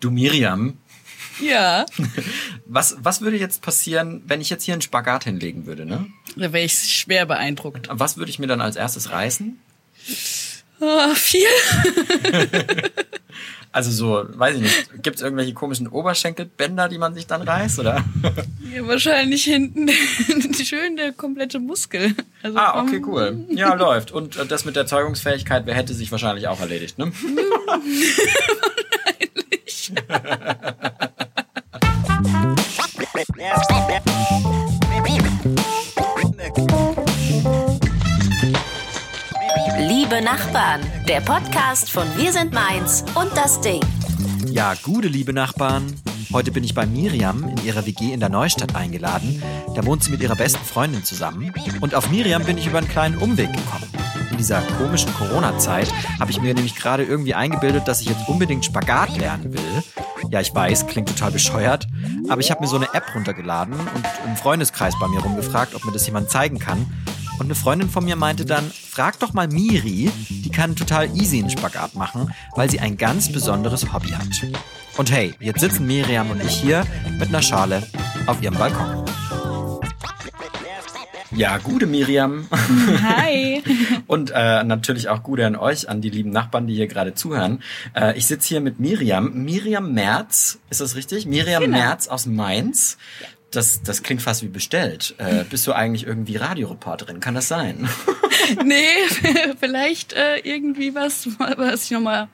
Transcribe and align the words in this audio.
Du 0.00 0.10
Miriam, 0.10 0.78
Ja, 1.40 1.86
was, 2.66 2.96
was 3.00 3.20
würde 3.20 3.36
jetzt 3.36 3.62
passieren, 3.62 4.22
wenn 4.26 4.40
ich 4.40 4.50
jetzt 4.50 4.64
hier 4.64 4.74
einen 4.74 4.82
Spagat 4.82 5.24
hinlegen 5.24 5.66
würde, 5.66 5.84
ne? 5.86 6.06
da 6.36 6.52
wäre 6.52 6.64
ich 6.64 6.74
schwer 6.74 7.26
beeindruckt. 7.26 7.88
Was 7.90 8.16
würde 8.16 8.30
ich 8.30 8.38
mir 8.38 8.46
dann 8.46 8.60
als 8.60 8.76
erstes 8.76 9.10
reißen? 9.10 9.58
Ah, 10.80 11.14
viel? 11.14 11.46
Also 13.72 13.92
so, 13.92 14.24
weiß 14.36 14.56
ich 14.56 14.62
nicht, 14.62 15.02
gibt 15.02 15.16
es 15.16 15.22
irgendwelche 15.22 15.54
komischen 15.54 15.86
Oberschenkelbänder, 15.86 16.88
die 16.88 16.98
man 16.98 17.14
sich 17.14 17.28
dann 17.28 17.42
reißt, 17.42 17.78
oder? 17.78 18.04
Ja, 18.74 18.86
wahrscheinlich 18.86 19.44
hinten 19.44 19.88
schön 20.64 20.96
der 20.96 21.12
komplette 21.12 21.58
Muskel. 21.58 22.14
Also 22.42 22.56
Ah, 22.56 22.82
okay, 22.82 23.02
cool. 23.04 23.44
Ja, 23.48 23.74
läuft. 23.74 24.12
Und 24.12 24.36
äh, 24.36 24.46
das 24.46 24.64
mit 24.64 24.76
der 24.76 24.86
Zeugungsfähigkeit, 24.86 25.66
wer 25.66 25.74
hätte 25.74 25.92
sich 25.92 26.12
wahrscheinlich 26.12 26.46
auch 26.46 26.60
erledigt, 26.60 26.96
ne? 26.98 27.12
Liebe 39.78 40.22
Nachbarn, 40.22 40.80
der 41.08 41.20
Podcast 41.20 41.90
von 41.90 42.06
Wir 42.16 42.32
sind 42.32 42.52
Mainz 42.52 43.04
und 43.14 43.36
das 43.36 43.60
Ding. 43.60 43.80
Ja, 44.46 44.74
gute 44.82 45.08
liebe 45.08 45.32
Nachbarn. 45.32 45.94
Heute 46.32 46.52
bin 46.52 46.62
ich 46.62 46.74
bei 46.74 46.86
Miriam 46.86 47.48
in 47.48 47.64
ihrer 47.64 47.86
WG 47.86 48.12
in 48.12 48.20
der 48.20 48.28
Neustadt 48.28 48.76
eingeladen. 48.76 49.42
Da 49.74 49.84
wohnt 49.84 50.04
sie 50.04 50.12
mit 50.12 50.20
ihrer 50.20 50.36
besten 50.36 50.64
Freundin 50.64 51.02
zusammen. 51.04 51.52
Und 51.80 51.94
auf 51.96 52.10
Miriam 52.10 52.44
bin 52.44 52.58
ich 52.58 52.66
über 52.66 52.78
einen 52.78 52.88
kleinen 52.88 53.18
Umweg 53.18 53.52
gekommen. 53.52 53.89
In 54.30 54.36
dieser 54.36 54.62
komischen 54.78 55.12
Corona-Zeit 55.14 55.92
habe 56.18 56.30
ich 56.30 56.40
mir 56.40 56.54
nämlich 56.54 56.76
gerade 56.76 57.04
irgendwie 57.04 57.34
eingebildet, 57.34 57.88
dass 57.88 58.00
ich 58.00 58.08
jetzt 58.08 58.28
unbedingt 58.28 58.64
Spagat 58.64 59.16
lernen 59.16 59.52
will. 59.52 59.82
Ja, 60.30 60.40
ich 60.40 60.54
weiß, 60.54 60.86
klingt 60.86 61.08
total 61.08 61.32
bescheuert, 61.32 61.88
aber 62.28 62.40
ich 62.40 62.50
habe 62.50 62.60
mir 62.60 62.68
so 62.68 62.76
eine 62.76 62.92
App 62.94 63.14
runtergeladen 63.14 63.74
und 63.74 64.06
im 64.26 64.36
Freundeskreis 64.36 64.94
bei 65.00 65.08
mir 65.08 65.20
rumgefragt, 65.20 65.74
ob 65.74 65.84
mir 65.84 65.92
das 65.92 66.06
jemand 66.06 66.30
zeigen 66.30 66.58
kann. 66.58 66.86
Und 67.40 67.46
eine 67.46 67.54
Freundin 67.54 67.88
von 67.88 68.04
mir 68.04 68.16
meinte 68.16 68.44
dann, 68.44 68.70
frag 68.70 69.18
doch 69.18 69.32
mal 69.32 69.48
Miri, 69.48 70.10
die 70.28 70.50
kann 70.50 70.76
total 70.76 71.08
easy 71.16 71.38
einen 71.38 71.50
Spagat 71.50 71.94
machen, 71.94 72.32
weil 72.54 72.70
sie 72.70 72.80
ein 72.80 72.98
ganz 72.98 73.32
besonderes 73.32 73.92
Hobby 73.92 74.10
hat. 74.10 74.28
Und 74.98 75.10
hey, 75.10 75.34
jetzt 75.40 75.60
sitzen 75.60 75.86
Miriam 75.86 76.30
und 76.30 76.44
ich 76.44 76.54
hier 76.54 76.84
mit 77.18 77.30
einer 77.30 77.42
Schale 77.42 77.82
auf 78.26 78.42
ihrem 78.42 78.56
Balkon. 78.56 79.09
Ja, 81.32 81.58
gute 81.58 81.86
Miriam. 81.86 82.48
Hi. 83.02 83.62
Und 84.08 84.32
äh, 84.34 84.64
natürlich 84.64 85.08
auch 85.08 85.22
Gute 85.22 85.46
an 85.46 85.54
euch, 85.54 85.88
an 85.88 86.00
die 86.00 86.10
lieben 86.10 86.30
Nachbarn, 86.30 86.66
die 86.66 86.74
hier 86.74 86.88
gerade 86.88 87.14
zuhören. 87.14 87.62
Äh, 87.94 88.18
ich 88.18 88.26
sitze 88.26 88.48
hier 88.48 88.60
mit 88.60 88.80
Miriam. 88.80 89.32
Miriam 89.44 89.92
Merz, 89.92 90.58
ist 90.70 90.80
das 90.80 90.96
richtig? 90.96 91.26
Miriam 91.26 91.62
Genau. 91.62 91.78
Merz 91.78 92.08
aus 92.08 92.26
Mainz. 92.26 92.98
Das, 93.52 93.82
das 93.82 94.02
klingt 94.02 94.22
fast 94.22 94.42
wie 94.42 94.48
bestellt. 94.48 95.14
Äh, 95.18 95.44
bist 95.44 95.66
du 95.66 95.72
eigentlich 95.72 96.06
irgendwie 96.06 96.36
Radioreporterin? 96.36 97.20
Kann 97.20 97.34
das 97.34 97.48
sein? 97.48 97.88
Nee, 98.64 98.84
vielleicht 99.60 100.12
äh, 100.14 100.38
irgendwie 100.38 100.94
was, 100.94 101.28
was 101.38 101.84
ich 101.84 101.90
nochmal 101.92 102.28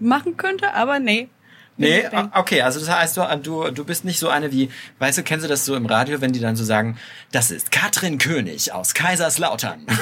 machen 0.00 0.36
könnte, 0.36 0.74
aber 0.74 0.98
nee. 0.98 1.28
Nee, 1.76 2.04
o- 2.06 2.38
okay, 2.38 2.62
also 2.62 2.78
das 2.78 2.88
heißt, 2.88 3.16
du, 3.42 3.70
du, 3.72 3.84
bist 3.84 4.04
nicht 4.04 4.18
so 4.20 4.28
eine 4.28 4.52
wie, 4.52 4.70
weißt 5.00 5.18
du, 5.18 5.22
kennst 5.24 5.44
du 5.44 5.48
das 5.48 5.64
so 5.64 5.74
im 5.74 5.86
Radio, 5.86 6.20
wenn 6.20 6.32
die 6.32 6.38
dann 6.40 6.54
so 6.54 6.62
sagen, 6.64 6.96
das 7.32 7.50
ist 7.50 7.72
Katrin 7.72 8.18
König 8.18 8.72
aus 8.72 8.94
Kaiserslautern. 8.94 9.86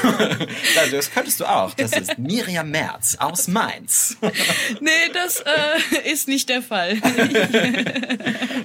Das 0.90 1.10
könntest 1.10 1.40
du 1.40 1.46
auch. 1.46 1.72
Das 1.74 1.92
ist 1.92 2.18
Miriam 2.18 2.70
Merz 2.70 3.16
aus 3.18 3.48
Mainz. 3.48 4.16
Nee, 4.80 4.90
das 5.14 5.40
äh, 5.40 6.10
ist 6.12 6.28
nicht 6.28 6.48
der 6.48 6.62
Fall. 6.62 6.96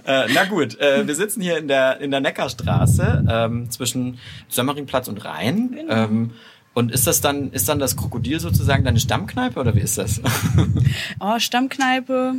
Äh, 0.08 0.28
na 0.34 0.46
gut, 0.46 0.80
äh, 0.80 1.06
wir 1.06 1.16
sitzen 1.16 1.42
hier 1.42 1.58
in 1.58 1.68
der, 1.68 2.00
in 2.00 2.12
der 2.12 2.22
Neckarstraße 2.22 3.26
ähm, 3.30 3.70
zwischen 3.70 4.20
Sömmeringplatz 4.48 5.10
und 5.10 5.24
Rhein. 5.26 5.72
Genau. 5.72 5.94
Ähm, 5.94 6.32
und 6.74 6.92
ist 6.94 7.08
das 7.08 7.20
dann, 7.20 7.52
ist 7.52 7.68
dann 7.68 7.80
das 7.80 7.98
Krokodil 7.98 8.40
sozusagen 8.40 8.86
deine 8.86 9.00
Stammkneipe 9.02 9.60
oder 9.60 9.76
wie 9.76 9.82
ist 9.82 9.98
das? 9.98 10.22
Oh, 11.20 11.40
Stammkneipe, 11.40 12.36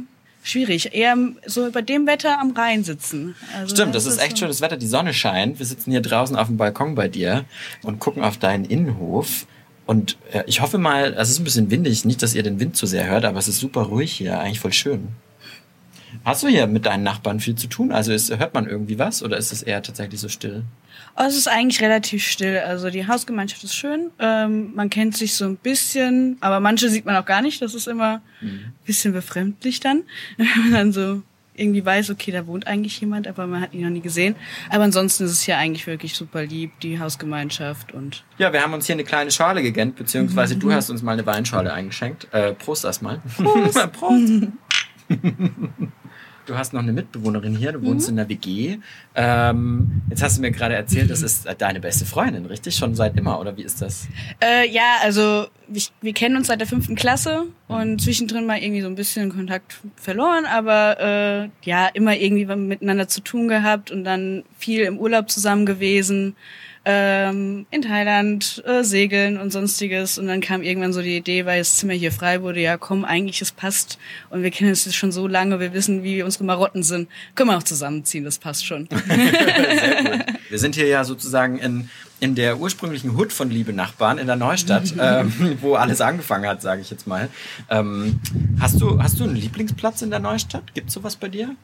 schwierig. 0.49 0.95
Eher 0.95 1.17
so 1.47 1.71
bei 1.71 1.83
dem 1.83 2.07
Wetter 2.07 2.41
am 2.41 2.51
Rhein 2.53 2.85
sitzen. 2.85 3.35
Also 3.57 3.75
Stimmt, 3.75 3.95
das 3.95 4.07
ist 4.07 4.19
echt 4.21 4.33
so- 4.33 4.45
schönes 4.45 4.61
Wetter, 4.61 4.77
die 4.77 4.87
Sonne 4.87 5.13
scheint. 5.15 5.59
Wir 5.59 5.67
sitzen 5.67 5.91
hier 5.91 6.01
draußen 6.03 6.37
auf 6.37 6.47
dem 6.49 6.57
Balkon 6.57 6.95
bei 6.95 7.09
dir 7.09 7.45
und 7.83 7.99
gucken 8.01 8.23
auf 8.25 8.37
deinen 8.39 8.65
Innenhof. 8.65 9.47
Und 9.87 10.19
äh, 10.33 10.43
ich 10.47 10.61
hoffe 10.61 10.77
mal, 10.79 11.15
es 11.19 11.31
ist 11.31 11.39
ein 11.41 11.45
bisschen 11.45 11.71
windig, 11.71 12.05
nicht, 12.05 12.23
dass 12.23 12.35
ihr 12.35 12.43
den 12.43 12.61
Wind 12.61 12.77
zu 12.77 12.87
sehr 12.87 13.07
hört, 13.07 13.25
aber 13.25 13.39
es 13.39 13.49
ist 13.49 13.59
super 13.59 13.83
ruhig 13.83 14.13
hier, 14.13 14.39
eigentlich 14.39 14.61
voll 14.61 14.73
schön. 14.73 15.09
Hast 16.29 16.43
du 16.43 16.49
hier 16.49 16.67
mit 16.67 16.85
deinen 16.85 17.05
Nachbarn 17.05 17.41
viel 17.41 17.55
zu 17.55 17.69
tun? 17.69 17.91
Also 17.91 18.13
ist, 18.13 18.29
hört 18.39 18.53
man 18.53 18.67
irgendwie 18.67 18.99
was 18.99 19.23
oder 19.23 19.39
ist 19.39 19.51
es 19.51 19.63
eher 19.63 19.83
tatsächlich 19.83 20.21
so 20.21 20.29
still? 20.29 20.63
Oh, 21.17 21.23
es 21.27 21.35
ist 21.35 21.49
eigentlich 21.49 21.81
relativ 21.81 22.23
still. 22.23 22.59
Also 22.59 22.91
die 22.91 23.07
Hausgemeinschaft 23.07 23.65
ist 23.65 23.75
schön. 23.75 24.11
Ähm, 24.19 24.75
man 24.75 24.91
kennt 24.91 25.17
sich 25.17 25.35
so 25.35 25.47
ein 25.47 25.57
bisschen, 25.57 26.37
aber 26.41 26.61
manche 26.61 26.91
sieht 26.91 27.07
man 27.07 27.17
auch 27.17 27.25
gar 27.25 27.41
nicht. 27.41 27.63
Das 27.63 27.75
ist 27.75 27.89
immer 27.89 28.21
ein 28.43 28.75
bisschen 28.85 29.15
befremdlich 29.15 29.81
dann, 29.81 30.03
wenn 30.37 30.47
man 30.65 30.73
dann 30.73 30.93
so 30.93 31.23
irgendwie 31.55 31.83
weiß, 31.83 32.11
okay, 32.11 32.31
da 32.31 32.47
wohnt 32.47 32.67
eigentlich 32.67 33.01
jemand, 33.01 33.27
aber 33.27 33.47
man 33.47 33.63
hat 33.63 33.73
ihn 33.73 33.81
noch 33.81 33.91
nie 33.91 34.03
gesehen. 34.03 34.37
Aber 34.69 34.85
ansonsten 34.85 35.25
ist 35.25 35.33
es 35.33 35.41
hier 35.41 35.57
eigentlich 35.57 35.87
wirklich 35.87 36.13
super 36.13 36.45
lieb, 36.45 36.79
die 36.81 37.01
Hausgemeinschaft 37.01 37.95
und 37.95 38.23
Ja, 38.37 38.53
wir 38.53 38.63
haben 38.63 38.75
uns 38.75 38.85
hier 38.85 38.97
eine 38.97 39.05
kleine 39.05 39.31
Schale 39.31 39.63
gegönnt, 39.63 39.97
beziehungsweise 39.97 40.57
du 40.57 40.71
hast 40.73 40.91
uns 40.91 41.01
mal 41.01 41.13
eine 41.13 41.25
Weinschale 41.25 41.73
eingeschenkt. 41.73 42.29
Äh, 42.33 42.53
Prost 42.53 42.85
erstmal. 42.85 43.23
Prost. 43.35 43.93
Prost. 43.93 44.43
Du 46.49 46.57
hast 46.57 46.73
noch 46.73 46.81
eine 46.81 46.95
Mitbewohnerin 46.95 47.55
hier, 47.55 47.73
du 47.73 47.83
wohnst 47.83 48.09
in 48.09 48.17
der 48.17 48.27
WG. 48.31 48.79
Ähm, 49.15 50.01
jetzt 50.09 50.23
hast 50.23 50.39
du 50.39 50.41
mir 50.41 50.51
gerade 50.51 50.75
erzählt, 50.75 51.11
das 51.11 51.21
ist 51.23 51.47
deine 51.59 51.79
beste 51.79 52.07
Freundin, 52.07 52.47
richtig? 52.47 52.75
Schon 52.75 52.95
seit 52.95 53.19
immer, 53.19 53.39
oder 53.39 53.59
wie 53.59 53.63
ist 53.63 53.83
das? 53.83 54.09
Äh, 54.43 54.67
ja, 54.71 54.97
also 55.03 55.49
ich, 55.71 55.93
wir 56.01 56.15
kennen 56.15 56.37
uns 56.37 56.47
seit 56.47 56.61
der 56.61 56.67
fünften 56.67 56.95
Klasse 56.95 57.49
und 57.67 58.01
zwischendrin 58.01 58.47
mal 58.47 58.59
irgendwie 58.61 58.81
so 58.81 58.87
ein 58.87 58.95
bisschen 58.95 59.31
Kontakt 59.31 59.79
verloren, 59.97 60.47
aber 60.47 60.99
äh, 60.99 61.69
ja, 61.69 61.89
immer 61.89 62.17
irgendwie 62.17 62.47
miteinander 62.47 63.09
zu 63.09 63.21
tun 63.21 63.49
gehabt 63.49 63.91
und 63.91 64.05
dann 64.05 64.43
viel 64.57 64.85
im 64.85 64.97
Urlaub 64.99 65.29
zusammen 65.29 65.67
gewesen, 65.67 66.35
ähm, 66.91 67.67
in 67.71 67.83
Thailand, 67.83 68.63
äh, 68.67 68.83
segeln 68.83 69.37
und 69.37 69.53
sonstiges. 69.53 70.17
Und 70.17 70.27
dann 70.27 70.41
kam 70.41 70.63
irgendwann 70.63 70.95
so 70.95 71.03
die 71.03 71.19
Idee, 71.19 71.45
weil 71.45 71.59
das 71.59 71.77
Zimmer 71.77 71.93
hier 71.93 72.11
frei 72.11 72.41
wurde, 72.41 72.61
ja 72.61 72.79
komm, 72.79 73.05
eigentlich 73.05 73.43
es 73.43 73.53
passt 73.53 73.99
und 74.31 74.43
wir 74.43 74.51
kennen 74.51 74.71
uns 74.71 74.87
jetzt 74.87 74.95
schon 74.95 75.13
so 75.13 75.27
lange, 75.27 75.61
wir 75.61 75.75
wissen, 75.75 76.03
wie 76.03 76.23
unsere 76.23 76.45
Marotten 76.45 76.83
sind. 76.83 77.11
Können 77.35 77.51
wir 77.51 77.59
auch 77.59 77.63
zusammenziehen, 77.63 78.25
das 78.25 78.39
passt 78.39 78.65
schon. 78.65 78.89
Wir 80.49 80.59
sind 80.59 80.77
hier 80.77 80.87
ja 80.87 81.05
sozusagen 81.05 81.59
in, 81.59 81.91
in 82.21 82.35
der 82.35 82.59
ursprünglichen 82.59 83.19
Hut 83.19 83.35
von 83.35 83.51
Liebe 83.51 83.75
Nachbarn 83.75 84.17
in 84.17 84.27
der 84.27 84.37
Neustadt, 84.37 84.95
ähm, 84.99 85.59
wo 85.61 85.75
alles 85.75 86.01
angefangen 86.01 86.49
hat, 86.49 86.63
sage 86.63 86.81
ich 86.81 86.91
jetzt 86.91 87.07
mal. 87.07 87.29
Ähm, 87.69 88.19
hast, 88.59 88.81
du, 88.81 89.03
hast 89.03 89.21
du 89.21 89.25
einen 89.25 89.37
Lieblingsplatz 89.37 90.01
in 90.01 90.09
der 90.09 90.21
Neustadt? 90.21 90.73
Gibt's 90.73 90.95
sowas 90.95 91.17
bei 91.17 91.29
dir? 91.29 91.55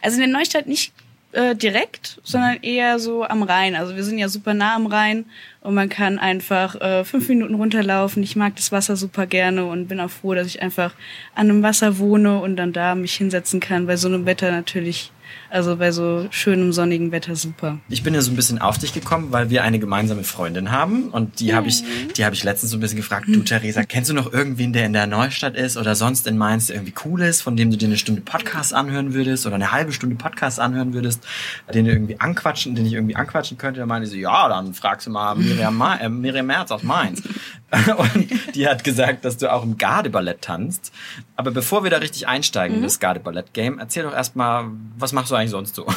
Also 0.00 0.14
in 0.14 0.30
der 0.30 0.38
Neustadt 0.38 0.66
nicht 0.66 0.94
äh, 1.32 1.54
direkt, 1.54 2.20
sondern 2.24 2.58
eher 2.62 2.98
so 2.98 3.24
am 3.24 3.42
Rhein. 3.42 3.76
Also 3.76 3.94
wir 3.94 4.04
sind 4.04 4.18
ja 4.18 4.28
super 4.28 4.54
nah 4.54 4.74
am 4.74 4.86
Rhein 4.86 5.26
und 5.60 5.74
man 5.74 5.88
kann 5.88 6.18
einfach 6.18 6.80
äh, 6.80 7.04
fünf 7.04 7.28
Minuten 7.28 7.54
runterlaufen. 7.54 8.22
Ich 8.22 8.36
mag 8.36 8.56
das 8.56 8.72
Wasser 8.72 8.96
super 8.96 9.26
gerne 9.26 9.64
und 9.64 9.88
bin 9.88 10.00
auch 10.00 10.10
froh, 10.10 10.34
dass 10.34 10.46
ich 10.46 10.62
einfach 10.62 10.94
an 11.34 11.50
einem 11.50 11.62
Wasser 11.62 11.98
wohne 11.98 12.40
und 12.40 12.56
dann 12.56 12.72
da 12.72 12.94
mich 12.94 13.14
hinsetzen 13.14 13.60
kann. 13.60 13.86
Bei 13.86 13.96
so 13.96 14.08
einem 14.08 14.26
Wetter 14.26 14.50
natürlich, 14.50 15.12
also 15.50 15.76
bei 15.76 15.90
so 15.90 16.26
schönem 16.30 16.72
sonnigen 16.72 17.12
Wetter 17.12 17.34
super. 17.36 17.78
Ich 17.88 18.02
bin 18.02 18.14
ja 18.14 18.20
so 18.20 18.30
ein 18.30 18.36
bisschen 18.36 18.60
auf 18.60 18.78
dich 18.78 18.92
gekommen, 18.92 19.32
weil 19.32 19.50
wir 19.50 19.62
eine 19.62 19.78
gemeinsame 19.78 20.24
Freundin 20.24 20.70
haben 20.70 21.08
und 21.08 21.40
die 21.40 21.54
habe 21.54 21.68
ich, 21.68 21.82
die 22.16 22.24
habe 22.24 22.34
ich 22.34 22.44
letztens 22.44 22.70
so 22.70 22.76
ein 22.76 22.80
bisschen 22.80 22.96
gefragt, 22.96 23.26
du 23.28 23.42
Theresa, 23.42 23.82
kennst 23.82 24.10
du 24.10 24.14
noch 24.14 24.32
irgendwen, 24.32 24.72
der 24.72 24.86
in 24.86 24.92
der 24.92 25.06
Neustadt 25.06 25.56
ist 25.56 25.76
oder 25.76 25.94
sonst 25.94 26.26
in 26.26 26.38
Mainz, 26.38 26.68
der 26.68 26.76
irgendwie 26.76 26.94
cool 27.04 27.22
ist, 27.22 27.42
von 27.42 27.56
dem 27.56 27.70
du 27.70 27.76
dir 27.76 27.86
eine 27.86 27.98
Stunde 27.98 28.20
Podcast 28.20 28.72
anhören 28.72 29.12
würdest 29.14 29.46
oder 29.46 29.56
eine 29.56 29.72
halbe 29.72 29.92
Stunde 29.92 30.16
Podcast 30.16 30.60
anhören 30.60 30.94
würdest, 30.94 31.26
den 31.74 31.84
du 31.84 31.90
irgendwie 31.90 32.20
anquatschen, 32.20 32.74
den 32.74 32.86
ich 32.86 32.92
irgendwie 32.92 33.16
anquatschen 33.16 33.58
könnte? 33.58 33.80
Da 33.80 33.86
meinte 33.86 34.08
sie, 34.08 34.20
ja, 34.20 34.48
dann 34.48 34.74
fragst 34.74 35.06
du 35.06 35.10
mal 35.10 35.34
Miriam, 35.34 35.76
Ma 35.76 35.96
äh, 35.96 36.08
Miriam 36.08 36.46
Merz 36.46 36.70
aus 36.70 36.82
Mainz. 36.82 37.22
und 37.96 38.54
die 38.54 38.66
hat 38.66 38.84
gesagt, 38.84 39.24
dass 39.24 39.36
du 39.36 39.52
auch 39.52 39.62
im 39.62 39.78
Gardeballett 39.78 40.42
tanzt. 40.42 40.92
Aber 41.40 41.52
bevor 41.52 41.84
wir 41.84 41.90
da 41.90 41.96
richtig 41.96 42.28
einsteigen 42.28 42.76
in 42.76 42.82
das 42.82 43.00
Gardeballett-Game, 43.00 43.78
erzähl 43.78 44.02
doch 44.02 44.12
erstmal, 44.12 44.66
was 44.98 45.12
machst 45.12 45.30
du 45.30 45.36
eigentlich 45.36 45.52
sonst 45.52 45.74
so? 45.74 45.86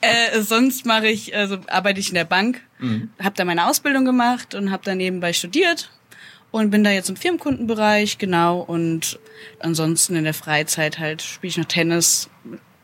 Äh, 0.00 0.40
sonst 0.40 0.86
mache 0.86 1.08
ich, 1.08 1.36
also 1.36 1.58
arbeite 1.66 2.00
ich 2.00 2.08
in 2.08 2.14
der 2.14 2.24
Bank, 2.24 2.62
habe 3.22 3.34
da 3.36 3.44
meine 3.44 3.66
Ausbildung 3.66 4.06
gemacht 4.06 4.54
und 4.54 4.70
habe 4.70 4.82
da 4.82 4.94
nebenbei 4.94 5.34
studiert 5.34 5.90
und 6.50 6.70
bin 6.70 6.84
da 6.84 6.90
jetzt 6.90 7.10
im 7.10 7.16
Firmenkundenbereich, 7.16 8.16
genau. 8.16 8.60
Und 8.60 9.18
ansonsten 9.60 10.16
in 10.16 10.24
der 10.24 10.32
Freizeit 10.32 10.98
halt 10.98 11.20
spiele 11.20 11.50
ich 11.50 11.58
noch 11.58 11.66
Tennis 11.66 12.30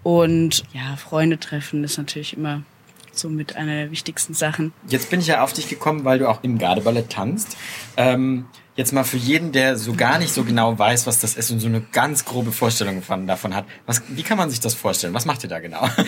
und 0.03 0.65
ja, 0.75 0.97
Freunde 0.97 1.41
treffen 1.41 1.85
ist 1.85 1.97
natürlich 1.97 2.37
immer 2.37 2.65
somit 3.13 3.57
einer 3.57 3.75
der 3.75 3.91
wichtigsten 3.91 4.35
Sachen. 4.35 4.75
Jetzt 4.89 5.09
bin 5.09 5.21
ich 5.21 5.29
ja 5.29 5.43
auf 5.43 5.55
dich 5.55 5.69
gekommen, 5.69 6.05
weil 6.05 6.19
du 6.19 6.29
auch 6.29 6.43
im 6.43 6.59
Gardeballett 6.59 7.11
tanzt. 7.11 7.57
Ähm, 7.97 8.45
jetzt 8.77 8.93
mal 8.93 9.05
für 9.05 9.17
jeden, 9.17 9.53
der 9.53 9.77
so 9.77 9.95
gar 9.95 10.19
nicht 10.19 10.33
so 10.33 10.45
genau 10.45 10.79
weiß, 10.79 11.07
was 11.07 11.21
das 11.21 11.37
ist 11.37 11.51
und 11.51 11.61
so 11.61 11.69
eine 11.69 11.81
ganz 11.81 12.25
grobe 12.25 12.53
Vorstellung 12.53 13.03
von, 13.03 13.27
davon 13.27 13.55
hat. 13.55 13.65
Was, 13.87 14.03
wie 14.09 14.23
kann 14.23 14.37
man 14.37 14.51
sich 14.51 14.61
das 14.61 14.75
vorstellen? 14.75 15.15
Was 15.15 15.27
macht 15.27 15.45
ihr 15.45 15.49
da 15.49 15.61
genau? 15.61 15.89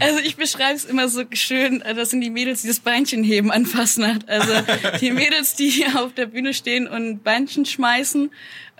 Also 0.00 0.20
ich 0.20 0.36
beschreibe 0.36 0.74
es 0.74 0.84
immer 0.84 1.08
so 1.08 1.24
schön, 1.32 1.82
äh, 1.82 1.94
das 1.94 2.10
sind 2.10 2.20
die 2.20 2.30
Mädels, 2.30 2.62
die 2.62 2.68
das 2.68 2.80
Beinchen 2.80 3.24
heben 3.24 3.50
an 3.50 3.66
Fastnacht. 3.66 4.28
Also 4.28 4.52
die 5.00 5.10
Mädels, 5.10 5.54
die 5.56 5.68
hier 5.68 6.00
auf 6.00 6.14
der 6.14 6.26
Bühne 6.26 6.54
stehen 6.54 6.86
und 6.86 7.24
Beinchen 7.24 7.64
schmeißen. 7.64 8.30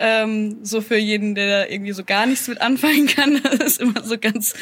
Ähm, 0.01 0.59
so 0.63 0.79
für 0.79 0.97
jeden, 0.97 1.35
der 1.35 1.65
da 1.65 1.69
irgendwie 1.69 1.91
so 1.91 2.05
gar 2.05 2.25
nichts 2.25 2.47
mit 2.47 2.61
anfangen 2.61 3.07
kann. 3.07 3.41
Das 3.49 3.59
ist 3.59 3.81
immer 3.81 4.01
so 4.03 4.17
ganz, 4.17 4.53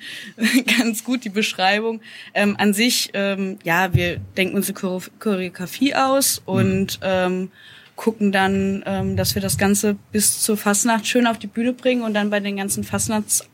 ganz 0.78 1.02
gut 1.02 1.24
die 1.24 1.30
Beschreibung. 1.30 2.00
Ähm, 2.34 2.56
an 2.58 2.74
sich, 2.74 3.10
ähm, 3.14 3.58
ja, 3.64 3.92
wir 3.94 4.18
denken 4.36 4.54
uns 4.54 4.68
eine 4.68 5.00
Choreografie 5.18 5.94
aus 5.94 6.40
und 6.44 7.00
ähm, 7.02 7.50
gucken 7.98 8.32
dann, 8.32 8.82
ähm, 8.86 9.16
dass 9.16 9.34
wir 9.34 9.42
das 9.42 9.58
Ganze 9.58 9.96
bis 10.12 10.40
zur 10.40 10.56
Fastnacht 10.56 11.06
schön 11.06 11.26
auf 11.26 11.38
die 11.38 11.48
Bühne 11.48 11.74
bringen 11.74 12.02
und 12.02 12.14
dann 12.14 12.30
bei 12.30 12.40
den 12.40 12.56
ganzen 12.56 12.84
Fastnachts 12.84 13.46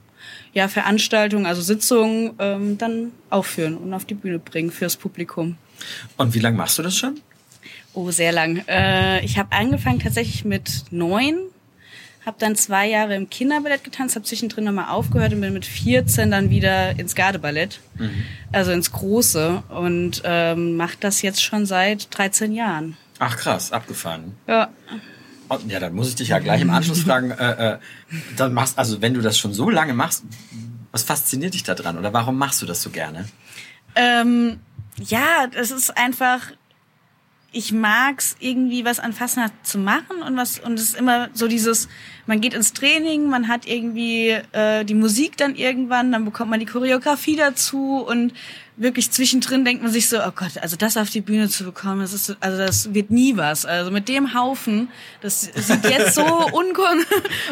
ja, 0.52 0.68
Veranstaltungen, 0.68 1.46
also 1.46 1.62
Sitzungen 1.62 2.34
ähm, 2.38 2.78
dann 2.78 3.10
aufführen 3.30 3.76
und 3.76 3.92
auf 3.92 4.04
die 4.04 4.14
Bühne 4.14 4.38
bringen 4.38 4.70
fürs 4.70 4.96
Publikum. 4.96 5.56
Und 6.18 6.34
wie 6.34 6.38
lange 6.38 6.56
machst 6.56 6.78
du 6.78 6.82
das 6.82 6.96
schon? 6.96 7.20
Oh, 7.94 8.10
sehr 8.10 8.32
lang. 8.32 8.62
Äh, 8.68 9.24
ich 9.24 9.38
habe 9.38 9.50
angefangen 9.52 9.98
tatsächlich 9.98 10.44
mit 10.44 10.84
neun, 10.90 11.38
habe 12.26 12.36
dann 12.38 12.54
zwei 12.54 12.86
Jahre 12.86 13.16
im 13.16 13.30
Kinderballett 13.30 13.82
getanzt, 13.82 14.14
habe 14.14 14.26
zwischendrin 14.26 14.64
nochmal 14.64 14.90
aufgehört 14.90 15.32
und 15.32 15.40
bin 15.40 15.54
mit 15.54 15.64
14 15.64 16.30
dann 16.30 16.50
wieder 16.50 16.98
ins 16.98 17.14
Gardeballett, 17.14 17.80
mhm. 17.98 18.24
also 18.52 18.72
ins 18.72 18.92
Große 18.92 19.62
und 19.70 20.20
ähm, 20.24 20.76
mache 20.76 20.96
das 21.00 21.22
jetzt 21.22 21.42
schon 21.42 21.64
seit 21.64 22.08
13 22.16 22.52
Jahren. 22.52 22.98
Ach 23.18 23.36
krass, 23.36 23.72
abgefahren. 23.72 24.36
Ja. 24.46 24.70
Oh, 25.48 25.58
ja, 25.68 25.78
dann 25.78 25.94
muss 25.94 26.08
ich 26.08 26.14
dich 26.14 26.28
ja 26.28 26.38
gleich 26.38 26.62
im 26.62 26.70
Anschluss 26.70 27.02
fragen, 27.02 27.30
äh, 27.30 27.74
äh, 27.74 27.78
dann 28.36 28.54
machst, 28.54 28.78
also 28.78 29.02
wenn 29.02 29.14
du 29.14 29.20
das 29.20 29.38
schon 29.38 29.52
so 29.52 29.68
lange 29.68 29.92
machst, 29.92 30.24
was 30.90 31.02
fasziniert 31.02 31.54
dich 31.54 31.64
da 31.64 31.74
dran 31.74 31.98
oder 31.98 32.12
warum 32.12 32.38
machst 32.38 32.62
du 32.62 32.66
das 32.66 32.82
so 32.82 32.90
gerne? 32.90 33.28
Ähm, 33.94 34.60
ja, 34.96 35.46
das 35.48 35.70
ist 35.70 35.96
einfach, 35.96 36.40
ich 37.52 37.72
mag's 37.72 38.36
irgendwie 38.40 38.84
was 38.84 39.00
an 39.00 39.12
Fastnacht 39.12 39.52
zu 39.64 39.78
machen 39.78 40.22
und 40.26 40.36
was 40.36 40.58
und 40.58 40.74
es 40.74 40.90
ist 40.90 40.96
immer 40.96 41.28
so 41.34 41.46
dieses 41.46 41.88
man 42.26 42.40
geht 42.40 42.54
ins 42.54 42.72
Training, 42.72 43.28
man 43.28 43.48
hat 43.48 43.66
irgendwie 43.66 44.30
äh, 44.52 44.84
die 44.84 44.94
Musik 44.94 45.36
dann 45.36 45.54
irgendwann, 45.54 46.10
dann 46.10 46.24
bekommt 46.24 46.50
man 46.50 46.60
die 46.60 46.66
Choreografie 46.66 47.36
dazu 47.36 48.04
und 48.06 48.32
wirklich 48.76 49.10
zwischendrin 49.10 49.64
denkt 49.64 49.82
man 49.82 49.92
sich 49.92 50.08
so, 50.08 50.18
oh 50.18 50.32
Gott, 50.34 50.58
also 50.60 50.76
das 50.76 50.96
auf 50.96 51.08
die 51.08 51.20
Bühne 51.20 51.48
zu 51.48 51.64
bekommen, 51.64 52.00
das 52.00 52.12
ist 52.12 52.36
also 52.40 52.58
das 52.58 52.92
wird 52.92 53.10
nie 53.10 53.36
was. 53.36 53.64
Also 53.66 53.90
mit 53.90 54.08
dem 54.08 54.34
Haufen, 54.34 54.88
das 55.20 55.42
sieht 55.42 55.84
jetzt 55.84 56.14
so 56.14 56.22
unkon 56.52 57.04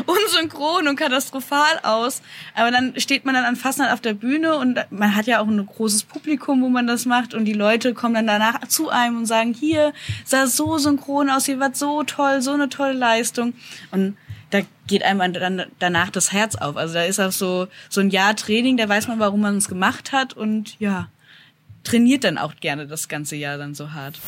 unsynchron 0.06 0.88
und 0.88 0.96
katastrophal 0.96 1.78
aus, 1.84 2.22
aber 2.54 2.72
dann 2.72 2.98
steht 2.98 3.24
man 3.24 3.34
dann 3.34 3.44
an 3.44 3.56
Fastnacht 3.56 3.92
auf 3.92 4.00
der 4.00 4.14
Bühne 4.14 4.56
und 4.56 4.84
man 4.90 5.14
hat 5.14 5.26
ja 5.26 5.40
auch 5.40 5.46
ein 5.46 5.64
großes 5.64 6.04
Publikum, 6.04 6.60
wo 6.62 6.68
man 6.68 6.86
das 6.88 7.06
macht 7.06 7.34
und 7.34 7.44
die 7.44 7.52
Leute 7.52 7.94
kommen 7.94 8.14
dann 8.14 8.26
danach 8.26 8.66
zu 8.66 8.88
einem 8.88 9.18
und 9.18 9.26
sagen, 9.26 9.54
hier 9.54 9.92
sah 10.24 10.46
so 10.48 10.78
synchron 10.78 11.30
aus, 11.30 11.46
ihr 11.46 11.60
wart 11.60 11.76
so 11.76 12.02
toll, 12.02 12.42
so 12.42 12.52
eine 12.52 12.68
tolle 12.68 12.94
Leistung 12.94 13.54
und 13.92 14.16
da 14.52 14.60
geht 14.86 15.02
einem 15.02 15.32
dann 15.32 15.66
danach 15.78 16.10
das 16.10 16.32
Herz 16.32 16.54
auf. 16.56 16.76
Also 16.76 16.94
da 16.94 17.04
ist 17.04 17.18
auch 17.18 17.32
so, 17.32 17.68
so 17.88 18.00
ein 18.00 18.10
Jahr 18.10 18.36
Training, 18.36 18.76
da 18.76 18.88
weiß 18.88 19.08
man, 19.08 19.18
warum 19.18 19.40
man 19.40 19.56
es 19.56 19.66
gemacht 19.66 20.12
hat 20.12 20.34
und 20.34 20.78
ja, 20.78 21.08
trainiert 21.84 22.24
dann 22.24 22.38
auch 22.38 22.54
gerne 22.60 22.86
das 22.86 23.08
ganze 23.08 23.34
Jahr 23.34 23.58
dann 23.58 23.74
so 23.74 23.92
hart. 23.92 24.20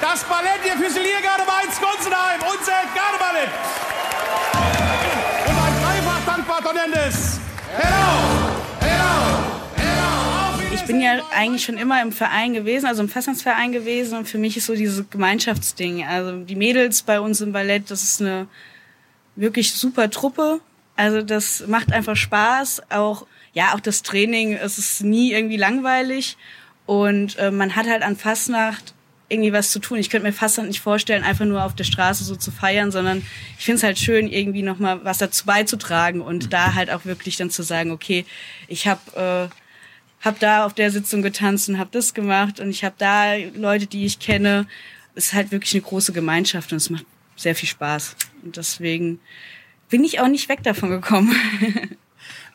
das 0.00 0.24
Ballett 0.24 0.64
der 0.64 0.72
Füsiliergarde 0.72 1.44
Mainz 1.46 1.78
Gunzenheim, 1.78 2.40
unser 2.42 2.72
Gardeballett. 2.96 3.50
Und 5.46 5.56
ein 5.56 5.82
dreifach 5.82 6.24
dankbar 6.26 6.62
Tonendes. 6.62 7.38
Hello! 7.76 8.29
Ich 10.80 10.86
bin 10.86 11.00
ja 11.00 11.20
eigentlich 11.34 11.64
schon 11.64 11.76
immer 11.76 12.00
im 12.00 12.10
Verein 12.10 12.54
gewesen, 12.54 12.86
also 12.86 13.02
im 13.02 13.08
Festlandsverein 13.08 13.72
gewesen 13.72 14.16
und 14.18 14.26
für 14.26 14.38
mich 14.38 14.56
ist 14.56 14.66
so 14.66 14.74
dieses 14.74 15.08
Gemeinschaftsding. 15.10 16.04
Also 16.04 16.40
die 16.40 16.56
Mädels 16.56 17.02
bei 17.02 17.20
uns 17.20 17.40
im 17.42 17.52
Ballett, 17.52 17.90
das 17.90 18.02
ist 18.02 18.20
eine 18.20 18.46
wirklich 19.36 19.72
super 19.74 20.10
Truppe. 20.10 20.60
Also 20.96 21.22
das 21.22 21.66
macht 21.66 21.92
einfach 21.92 22.16
Spaß. 22.16 22.90
Auch 22.90 23.26
ja, 23.52 23.74
auch 23.74 23.80
das 23.80 24.02
Training, 24.02 24.54
es 24.54 24.78
ist 24.78 25.02
nie 25.02 25.32
irgendwie 25.32 25.56
langweilig 25.56 26.36
und 26.86 27.36
äh, 27.38 27.50
man 27.50 27.76
hat 27.76 27.86
halt 27.86 28.02
an 28.02 28.16
Fastnacht 28.16 28.94
irgendwie 29.28 29.52
was 29.52 29.70
zu 29.70 29.80
tun. 29.80 29.98
Ich 29.98 30.08
könnte 30.08 30.26
mir 30.26 30.32
Fastnacht 30.32 30.68
nicht 30.68 30.80
vorstellen, 30.80 31.24
einfach 31.24 31.44
nur 31.44 31.62
auf 31.62 31.74
der 31.74 31.84
Straße 31.84 32.24
so 32.24 32.36
zu 32.36 32.50
feiern, 32.50 32.90
sondern 32.90 33.24
ich 33.58 33.64
finde 33.64 33.76
es 33.76 33.82
halt 33.82 33.98
schön, 33.98 34.28
irgendwie 34.28 34.62
nochmal 34.62 35.04
was 35.04 35.18
dazu 35.18 35.44
beizutragen 35.44 36.20
und 36.20 36.52
da 36.52 36.74
halt 36.74 36.90
auch 36.90 37.04
wirklich 37.04 37.36
dann 37.36 37.50
zu 37.50 37.62
sagen, 37.62 37.90
okay, 37.90 38.24
ich 38.66 38.88
habe 38.88 39.50
äh, 39.50 39.54
habe 40.20 40.36
da 40.38 40.66
auf 40.66 40.74
der 40.74 40.90
Sitzung 40.90 41.22
getanzt 41.22 41.68
und 41.68 41.78
habe 41.78 41.90
das 41.92 42.14
gemacht 42.14 42.60
und 42.60 42.70
ich 42.70 42.84
habe 42.84 42.94
da 42.98 43.34
Leute, 43.36 43.86
die 43.86 44.04
ich 44.04 44.18
kenne. 44.18 44.66
Es 45.14 45.26
ist 45.26 45.32
halt 45.32 45.50
wirklich 45.50 45.72
eine 45.74 45.82
große 45.82 46.12
Gemeinschaft 46.12 46.72
und 46.72 46.76
es 46.76 46.90
macht 46.90 47.06
sehr 47.36 47.54
viel 47.54 47.68
Spaß. 47.68 48.16
Und 48.42 48.56
deswegen 48.56 49.20
bin 49.88 50.04
ich 50.04 50.20
auch 50.20 50.28
nicht 50.28 50.48
weg 50.48 50.62
davon 50.62 50.90
gekommen. 50.90 51.34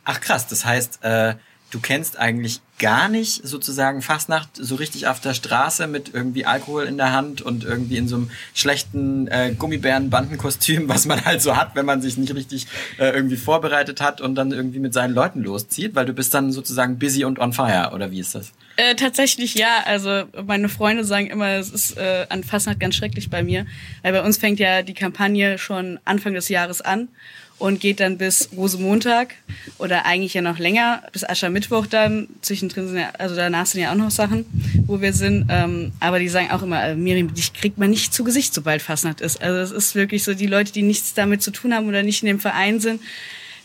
Ach 0.05 0.21
krass, 0.21 0.47
das 0.47 0.63
heißt, 0.63 1.03
äh, 1.03 1.35
du 1.75 1.81
kennst 1.81 2.17
eigentlich 2.17 2.61
gar 2.79 3.09
nicht 3.09 3.45
sozusagen 3.45 4.01
Fastnacht 4.01 4.49
so 4.53 4.75
richtig 4.75 5.07
auf 5.07 5.19
der 5.19 5.33
Straße 5.33 5.87
mit 5.87 6.13
irgendwie 6.13 6.45
Alkohol 6.45 6.85
in 6.85 6.95
der 6.95 7.11
Hand 7.11 7.41
und 7.41 7.65
irgendwie 7.65 7.97
in 7.97 8.07
so 8.07 8.15
einem 8.15 8.31
schlechten 8.53 9.27
äh, 9.27 9.53
Gummibärenbandenkostüm, 9.57 10.87
was 10.87 11.05
man 11.05 11.23
halt 11.25 11.41
so 11.41 11.57
hat, 11.57 11.75
wenn 11.75 11.85
man 11.85 12.01
sich 12.01 12.15
nicht 12.15 12.33
richtig 12.33 12.67
äh, 12.97 13.09
irgendwie 13.09 13.35
vorbereitet 13.35 13.99
hat 13.99 14.21
und 14.21 14.35
dann 14.35 14.51
irgendwie 14.51 14.79
mit 14.79 14.93
seinen 14.93 15.13
Leuten 15.13 15.43
loszieht, 15.43 15.95
weil 15.95 16.05
du 16.05 16.13
bist 16.13 16.33
dann 16.33 16.53
sozusagen 16.53 16.97
busy 16.97 17.25
und 17.25 17.39
on 17.39 17.51
fire, 17.51 17.91
oder 17.93 18.11
wie 18.11 18.21
ist 18.21 18.35
das? 18.35 18.53
Äh, 18.77 18.95
tatsächlich 18.95 19.55
ja, 19.55 19.83
also 19.85 20.23
meine 20.45 20.69
Freunde 20.69 21.03
sagen 21.03 21.27
immer, 21.27 21.55
es 21.55 21.71
ist 21.71 21.97
äh, 21.97 22.25
an 22.29 22.45
Fastnacht 22.45 22.79
ganz 22.79 22.95
schrecklich 22.95 23.29
bei 23.29 23.43
mir, 23.43 23.65
weil 24.01 24.13
bei 24.13 24.21
uns 24.21 24.37
fängt 24.37 24.59
ja 24.59 24.81
die 24.81 24.93
Kampagne 24.93 25.57
schon 25.57 25.99
Anfang 26.05 26.33
des 26.33 26.47
Jahres 26.47 26.81
an 26.81 27.09
und 27.57 27.79
geht 27.79 27.99
dann 27.99 28.17
bis 28.17 28.49
Rosemontag 28.55 29.35
oder 29.77 30.05
eigentlich 30.05 30.33
ja 30.33 30.41
noch 30.41 30.59
länger, 30.59 31.03
bis 31.13 31.23
Aschermittwoch 31.23 31.87
dann. 31.87 32.27
Zwischendrin 32.41 32.87
sind 32.87 32.97
ja, 32.97 33.11
also 33.17 33.35
danach 33.35 33.65
sind 33.65 33.81
ja 33.81 33.91
auch 33.91 33.95
noch 33.95 34.11
Sachen, 34.11 34.45
wo 34.85 34.99
wir 34.99 35.13
sind. 35.13 35.45
Ähm, 35.49 35.93
aber 35.99 36.19
die 36.19 36.27
sagen 36.27 36.51
auch 36.51 36.61
immer, 36.63 36.83
äh, 36.83 36.95
Miriam, 36.95 37.33
dich 37.33 37.53
kriegt 37.53 37.77
man 37.77 37.89
nicht 37.89 38.13
zu 38.13 38.23
Gesicht, 38.23 38.53
sobald 38.53 38.81
Fastnacht 38.81 39.21
ist. 39.21 39.41
Also 39.41 39.59
es 39.59 39.71
ist 39.71 39.95
wirklich 39.95 40.23
so, 40.23 40.33
die 40.33 40.47
Leute, 40.47 40.73
die 40.73 40.81
nichts 40.81 41.13
damit 41.13 41.41
zu 41.41 41.51
tun 41.51 41.73
haben 41.73 41.87
oder 41.87 42.03
nicht 42.03 42.23
in 42.23 42.27
dem 42.27 42.39
Verein 42.39 42.79
sind, 42.79 43.01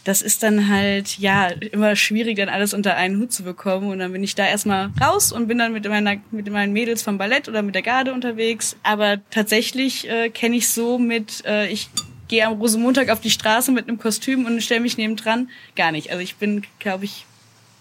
das 0.05 0.23
ist 0.23 0.43
dann 0.43 0.69
halt, 0.69 1.19
ja, 1.19 1.49
immer 1.49 1.95
schwierig, 1.95 2.37
dann 2.37 2.49
alles 2.49 2.73
unter 2.73 2.97
einen 2.97 3.21
Hut 3.21 3.33
zu 3.33 3.43
bekommen. 3.43 3.91
Und 3.91 3.99
dann 3.99 4.13
bin 4.13 4.25
ich 4.25 4.35
da 4.35 4.47
erstmal 4.47 4.91
raus 5.01 5.31
und 5.31 5.47
bin 5.47 5.59
dann 5.59 5.73
mit, 5.73 5.87
meiner, 5.87 6.17
mit 6.31 6.51
meinen 6.51 6.73
Mädels 6.73 7.03
vom 7.03 7.19
Ballett 7.19 7.49
oder 7.49 7.63
mit 7.63 7.75
der 7.75 7.83
Garde 7.83 8.15
unterwegs. 8.15 8.77
Aber 8.83 9.19
tatsächlich 9.31 10.09
äh, 10.09 10.31
kenne 10.31 10.57
ich 10.57 10.71
so 10.71 10.99
mit, 10.99 11.45
äh, 11.45 11.69
ich 11.69 11.91
gehe 12.31 12.47
am 12.47 12.61
Rosenmontag 12.61 13.11
auf 13.11 13.21
die 13.21 13.31
Straße 13.31 13.73
mit 13.73 13.89
einem 13.89 13.99
Kostüm 13.99 14.47
und 14.47 14.63
stelle 14.63 14.81
mich 14.81 14.97
neben 14.97 15.17
dran. 15.17 15.51
Gar 15.75 15.91
nicht. 15.91 16.11
Also 16.11 16.23
ich 16.23 16.37
bin, 16.37 16.63
glaube 16.79 17.05
ich, 17.05 17.27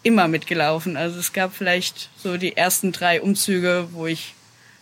immer 0.01 0.27
mitgelaufen. 0.27 0.97
Also 0.97 1.19
es 1.19 1.33
gab 1.33 1.53
vielleicht 1.53 2.09
so 2.17 2.35
die 2.35 2.57
ersten 2.57 2.91
drei 2.91 3.21
Umzüge, 3.21 3.89
wo 3.91 4.07
ich 4.07 4.33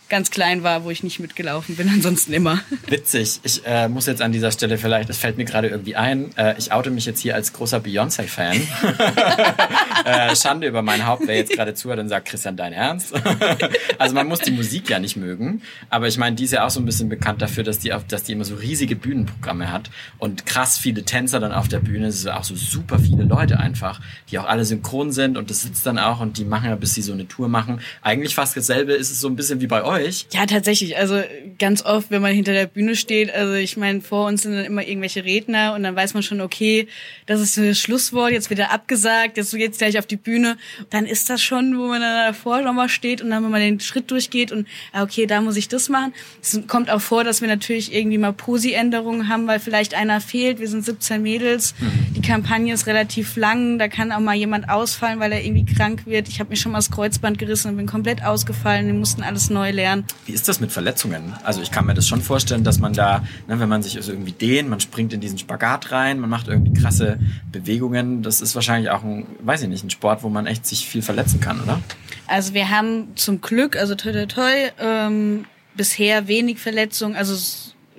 ganz 0.08 0.30
klein 0.30 0.62
war, 0.62 0.84
wo 0.84 0.90
ich 0.90 1.02
nicht 1.02 1.20
mitgelaufen 1.20 1.76
bin, 1.76 1.88
ansonsten 1.94 2.32
immer. 2.32 2.60
Witzig. 2.86 3.40
Ich 3.42 3.64
äh, 3.66 3.88
muss 3.88 4.06
jetzt 4.06 4.22
an 4.22 4.32
dieser 4.32 4.50
Stelle 4.50 4.78
vielleicht, 4.78 5.08
das 5.08 5.18
fällt 5.18 5.36
mir 5.36 5.44
gerade 5.44 5.68
irgendwie 5.68 5.96
ein, 5.96 6.36
äh, 6.36 6.54
ich 6.58 6.72
oute 6.72 6.90
mich 6.90 7.06
jetzt 7.06 7.20
hier 7.20 7.34
als 7.34 7.52
großer 7.52 7.78
Beyoncé-Fan. 7.78 8.56
äh, 10.04 10.36
Schande 10.36 10.66
über 10.66 10.82
mein 10.82 11.06
Haupt, 11.06 11.22
wer 11.26 11.36
jetzt 11.36 11.52
gerade 11.52 11.74
zuhört 11.74 11.98
und 11.98 12.08
sagt, 12.08 12.28
Christian, 12.28 12.56
dein 12.56 12.72
Ernst? 12.72 13.12
also 13.98 14.14
man 14.14 14.26
muss 14.26 14.40
die 14.40 14.50
Musik 14.50 14.88
ja 14.88 14.98
nicht 14.98 15.16
mögen, 15.16 15.62
aber 15.90 16.08
ich 16.08 16.16
meine, 16.16 16.36
die 16.36 16.44
ist 16.44 16.52
ja 16.52 16.66
auch 16.66 16.70
so 16.70 16.80
ein 16.80 16.86
bisschen 16.86 17.08
bekannt 17.08 17.42
dafür, 17.42 17.64
dass 17.64 17.78
die, 17.78 17.92
auf, 17.92 18.06
dass 18.06 18.24
die 18.24 18.32
immer 18.32 18.44
so 18.44 18.54
riesige 18.54 18.96
Bühnenprogramme 18.96 19.70
hat 19.70 19.90
und 20.18 20.46
krass 20.46 20.78
viele 20.78 21.04
Tänzer 21.04 21.40
dann 21.40 21.52
auf 21.52 21.68
der 21.68 21.80
Bühne, 21.80 22.06
es 22.06 22.22
sind 22.22 22.32
auch 22.32 22.44
so 22.44 22.56
super 22.56 22.98
viele 22.98 23.24
Leute 23.24 23.58
einfach, 23.58 24.00
die 24.30 24.38
auch 24.38 24.46
alle 24.46 24.64
synchron 24.64 25.12
sind 25.12 25.36
und 25.36 25.50
das 25.50 25.62
sitzt 25.62 25.86
dann 25.86 25.98
auch 25.98 26.20
und 26.20 26.38
die 26.38 26.44
machen 26.44 26.70
ja, 26.70 26.76
bis 26.76 26.94
sie 26.94 27.02
so 27.02 27.12
eine 27.12 27.28
Tour 27.28 27.48
machen. 27.48 27.80
Eigentlich 28.02 28.34
fast 28.34 28.56
dasselbe 28.56 28.92
ist 28.94 29.10
es 29.10 29.20
so 29.20 29.28
ein 29.28 29.36
bisschen 29.36 29.60
wie 29.60 29.66
bei 29.66 29.82
euch 29.84 29.97
euch? 30.02 30.26
Ja, 30.32 30.46
tatsächlich. 30.46 30.96
Also 30.96 31.22
ganz 31.58 31.84
oft, 31.84 32.10
wenn 32.10 32.22
man 32.22 32.32
hinter 32.32 32.52
der 32.52 32.66
Bühne 32.66 32.96
steht, 32.96 33.32
also 33.34 33.54
ich 33.54 33.76
meine, 33.76 34.00
vor 34.00 34.26
uns 34.26 34.42
sind 34.42 34.54
dann 34.54 34.64
immer 34.64 34.86
irgendwelche 34.86 35.24
Redner 35.24 35.74
und 35.74 35.82
dann 35.82 35.94
weiß 35.96 36.14
man 36.14 36.22
schon, 36.22 36.40
okay, 36.40 36.88
das 37.26 37.40
ist 37.40 37.56
das 37.56 37.78
Schlusswort, 37.78 38.32
jetzt 38.32 38.50
wird 38.50 38.60
er 38.60 38.72
abgesagt, 38.72 39.36
jetzt 39.36 39.52
geht's 39.52 39.78
gleich 39.78 39.98
auf 39.98 40.06
die 40.06 40.16
Bühne. 40.16 40.56
Dann 40.90 41.06
ist 41.06 41.30
das 41.30 41.42
schon, 41.42 41.78
wo 41.78 41.86
man 41.86 42.00
dann 42.00 42.26
davor 42.28 42.60
nochmal 42.62 42.88
steht 42.88 43.20
und 43.20 43.30
dann, 43.30 43.44
wenn 43.44 43.50
man 43.50 43.60
den 43.60 43.80
Schritt 43.80 44.10
durchgeht 44.10 44.52
und 44.52 44.66
ah, 44.92 45.02
okay, 45.02 45.26
da 45.26 45.40
muss 45.40 45.56
ich 45.56 45.68
das 45.68 45.88
machen. 45.88 46.12
Es 46.42 46.60
kommt 46.66 46.90
auch 46.90 47.00
vor, 47.00 47.24
dass 47.24 47.40
wir 47.40 47.48
natürlich 47.48 47.94
irgendwie 47.94 48.18
mal 48.18 48.32
Posi-Änderungen 48.32 49.28
haben, 49.28 49.46
weil 49.46 49.60
vielleicht 49.60 49.94
einer 49.94 50.20
fehlt. 50.20 50.60
Wir 50.60 50.68
sind 50.68 50.84
17 50.84 51.22
Mädels. 51.22 51.74
Mhm. 51.80 52.14
Die 52.14 52.22
Kampagne 52.22 52.72
ist 52.72 52.86
relativ 52.86 53.36
lang. 53.36 53.78
Da 53.78 53.88
kann 53.88 54.12
auch 54.12 54.20
mal 54.20 54.34
jemand 54.34 54.68
ausfallen, 54.68 55.20
weil 55.20 55.32
er 55.32 55.44
irgendwie 55.44 55.64
krank 55.74 56.02
wird. 56.06 56.28
Ich 56.28 56.40
habe 56.40 56.50
mir 56.50 56.56
schon 56.56 56.72
mal 56.72 56.78
das 56.78 56.90
Kreuzband 56.90 57.38
gerissen 57.38 57.70
und 57.70 57.76
bin 57.76 57.86
komplett 57.86 58.24
ausgefallen. 58.24 58.86
Wir 58.86 58.94
mussten 58.94 59.22
alles 59.22 59.50
neu 59.50 59.70
lernen. 59.70 59.87
Wie 60.26 60.32
ist 60.32 60.48
das 60.48 60.60
mit 60.60 60.72
Verletzungen? 60.72 61.34
Also 61.42 61.60
ich 61.60 61.70
kann 61.70 61.86
mir 61.86 61.94
das 61.94 62.06
schon 62.06 62.20
vorstellen, 62.20 62.64
dass 62.64 62.78
man 62.78 62.92
da, 62.92 63.24
ne, 63.46 63.58
wenn 63.60 63.68
man 63.68 63.82
sich 63.82 63.96
also 63.96 64.12
irgendwie 64.12 64.32
dehnt, 64.32 64.68
man 64.68 64.80
springt 64.80 65.12
in 65.12 65.20
diesen 65.20 65.38
Spagat 65.38 65.92
rein, 65.92 66.18
man 66.20 66.30
macht 66.30 66.48
irgendwie 66.48 66.72
krasse 66.72 67.18
Bewegungen. 67.50 68.22
Das 68.22 68.40
ist 68.40 68.54
wahrscheinlich 68.54 68.90
auch 68.90 69.02
ein, 69.02 69.26
weiß 69.40 69.62
ich 69.62 69.68
nicht, 69.68 69.84
ein 69.84 69.90
Sport, 69.90 70.22
wo 70.22 70.28
man 70.28 70.46
echt 70.46 70.66
sich 70.66 70.86
viel 70.86 71.02
verletzen 71.02 71.40
kann, 71.40 71.60
oder? 71.60 71.80
Also 72.26 72.54
wir 72.54 72.70
haben 72.70 73.16
zum 73.16 73.40
Glück, 73.40 73.76
also 73.76 73.94
toi 73.94 74.12
toi 74.12 74.26
toi, 74.26 74.70
ähm, 74.78 75.44
bisher 75.74 76.28
wenig 76.28 76.58
Verletzungen, 76.58 77.16
also 77.16 77.36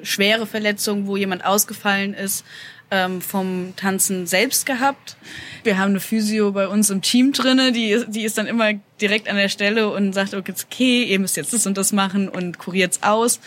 schwere 0.03 0.46
Verletzungen, 0.46 1.08
wo 1.08 1.17
jemand 1.17 1.46
ausgefallen 1.46 2.13
ist 2.13 2.46
ähm, 2.91 3.22
vom 3.22 3.74
Tanzen 3.75 4.25
selbst 4.25 4.65
gehabt. 4.65 5.17
Wir 5.63 5.77
haben 5.77 5.91
eine 5.91 6.00
Physio 6.00 6.51
bei 6.51 6.67
uns 6.67 6.89
im 6.89 7.01
Team 7.01 7.34
drinne, 7.34 7.72
die, 7.72 8.03
die 8.08 8.24
ist 8.24 8.38
dann 8.38 8.48
immer 8.48 8.74
direkt 9.01 9.29
an 9.29 9.36
der 9.36 9.50
Stelle 9.50 9.89
und 9.91 10.13
sagt, 10.13 10.34
okay, 10.34 11.03
ihr 11.03 11.19
müsst 11.19 11.38
jetzt 11.38 11.53
das 11.53 11.65
und 11.67 11.77
das 11.77 11.91
machen 11.91 12.29
und 12.29 12.58
kuriert's 12.58 13.03
aus. 13.03 13.39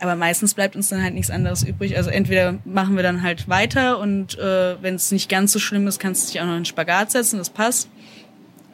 Aber 0.00 0.16
meistens 0.16 0.54
bleibt 0.54 0.76
uns 0.76 0.88
dann 0.88 1.02
halt 1.02 1.14
nichts 1.14 1.30
anderes 1.30 1.62
übrig. 1.62 1.96
Also 1.96 2.10
entweder 2.10 2.58
machen 2.64 2.96
wir 2.96 3.02
dann 3.02 3.22
halt 3.22 3.48
weiter 3.48 3.98
und 3.98 4.38
äh, 4.38 4.80
wenn 4.82 4.94
es 4.94 5.12
nicht 5.12 5.28
ganz 5.28 5.52
so 5.52 5.58
schlimm 5.58 5.86
ist, 5.86 5.98
kannst 5.98 6.28
du 6.28 6.32
dich 6.32 6.40
auch 6.40 6.46
noch 6.46 6.56
in 6.56 6.64
Spagat 6.64 7.10
setzen, 7.10 7.38
das 7.38 7.50
passt. 7.50 7.88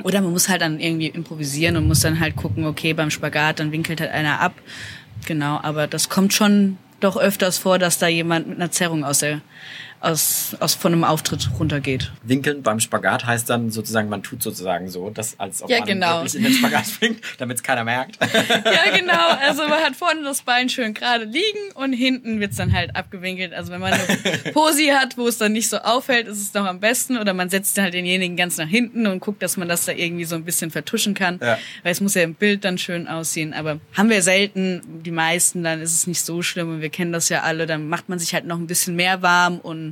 Oder 0.05 0.21
man 0.21 0.33
muss 0.33 0.49
halt 0.49 0.63
dann 0.63 0.81
irgendwie 0.81 1.09
improvisieren 1.09 1.77
und 1.77 1.87
muss 1.87 2.01
dann 2.01 2.19
halt 2.19 2.37
gucken, 2.37 2.67
okay, 2.67 2.93
beim 2.93 3.11
Spagat, 3.11 3.61
dann 3.61 3.73
winkelt 3.73 4.01
halt 4.01 4.11
einer 4.11 4.41
ab. 4.41 4.55
Genau, 5.27 5.61
aber 5.63 5.87
das 5.87 6.09
kommt 6.09 6.35
schon 6.35 6.77
doch 7.01 7.17
öfters 7.17 7.59
vor, 7.59 7.79
dass 7.79 7.99
da 7.99 8.09
jemand 8.09 8.49
mit 8.49 8.57
einer 8.57 8.71
Zerrung 8.71 9.05
aus 9.05 9.21
der 9.21 9.41
aus, 10.03 10.57
aus 10.59 10.75
von 10.75 10.93
einem 10.93 11.05
Auftritt 11.05 11.49
runtergeht. 11.59 12.11
Winkeln 12.25 12.63
beim 12.63 12.81
Spagat 12.81 13.25
heißt 13.25 13.49
dann 13.49 13.71
sozusagen, 13.71 14.09
man 14.09 14.23
tut 14.23 14.43
sozusagen 14.43 14.89
so, 14.89 15.11
dass 15.11 15.39
als 15.39 15.63
ob 15.63 15.71
ja, 15.71 15.79
man 15.79 15.89
genau. 15.89 16.17
wirklich 16.17 16.35
in 16.35 16.43
den 16.43 16.53
Spagat 16.53 16.87
springt, 16.87 17.21
damit 17.39 17.59
es 17.59 17.63
keiner 17.63 17.85
merkt. 17.85 18.19
ja, 18.23 18.97
genau. 18.97 19.29
Also 19.41 19.63
man 19.69 19.81
hat 19.81 19.95
vorne 19.95 20.25
das 20.25 20.43
Bein 20.43 20.69
schön 20.69 20.93
gerade 20.93 21.25
liegen 21.25 21.73
und 21.75 21.93
hinten 21.93 22.41
wird's 22.41 22.57
dann 22.57 22.73
halt 22.73 22.97
abgewinkelt. 22.97 23.55
Also 23.55 23.71
wenn 23.71 23.81
man 23.81 23.93
eine 23.93 24.03
Posi 24.53 24.89
hat, 24.89 25.17
wo 25.17 25.29
es 25.29 25.39
dann 25.39 25.53
nicht 25.53 25.69
so 25.69 25.79
auffällt, 25.79 26.27
ist 26.27 26.39
es 26.39 26.51
doch 26.51 26.67
am 26.67 26.81
besten. 26.81 27.17
Oder 27.17 27.33
man 27.33 27.49
setzt 27.49 27.79
halt 27.79 27.95
denjenigen 27.95 28.37
ganz 28.37 28.57
nach 28.57 28.69
hinten 28.69 29.07
und 29.07 29.21
guckt, 29.21 29.41
dass 29.41 29.57
man 29.57 29.69
das 29.69 29.85
da 29.85 29.93
irgendwie 29.93 30.25
so 30.25 30.35
ein 30.35 30.45
bisschen 30.45 30.73
vertuschen 30.73 31.15
kann. 31.15 31.39
Ja. 31.41 31.59
Weil 31.85 31.93
es 31.93 32.01
muss 32.01 32.15
ja 32.15 32.23
im 32.23 32.35
Bild 32.35 32.65
dann 32.65 32.77
schön 32.77 33.07
aussehen. 33.07 33.55
Aber 33.55 33.79
haben 33.97 34.11
wir 34.11 34.23
selten, 34.23 34.83
die 35.05 35.13
meisten, 35.13 35.63
dann 35.63 35.81
ist 35.81 35.95
es 35.95 36.07
nicht 36.09 36.23
so 36.23 36.43
schlimm 36.43 36.71
und 36.71 36.81
wir 36.81 36.91
kennen 36.91 37.13
das 37.13 37.29
ja 37.29 37.43
alle. 37.43 37.67
Dann 37.67 37.89
macht 37.89 38.09
man 38.09 38.19
sich 38.19 38.35
halt 38.35 38.47
noch 38.47 38.59
ein 38.59 38.67
bisschen 38.67 38.97
mehr 38.97 39.23
warm 39.23 39.59
und 39.59 39.92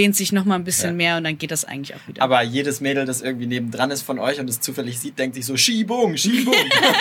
dehnt 0.00 0.16
sich 0.16 0.32
noch 0.32 0.46
mal 0.46 0.54
ein 0.54 0.64
bisschen 0.64 0.92
ja. 0.92 0.96
mehr 0.96 1.16
und 1.18 1.24
dann 1.24 1.36
geht 1.36 1.50
das 1.50 1.66
eigentlich 1.66 1.94
auch 1.94 2.08
wieder. 2.08 2.22
Aber 2.22 2.40
jedes 2.40 2.80
Mädel, 2.80 3.04
das 3.04 3.20
irgendwie 3.20 3.44
nebendran 3.44 3.90
ist 3.90 4.00
von 4.00 4.18
euch 4.18 4.40
und 4.40 4.48
es 4.48 4.58
zufällig 4.58 4.98
sieht, 4.98 5.18
denkt 5.18 5.34
sich 5.34 5.44
so, 5.44 5.58
Schiebung, 5.58 6.16
Schiebung. 6.16 6.54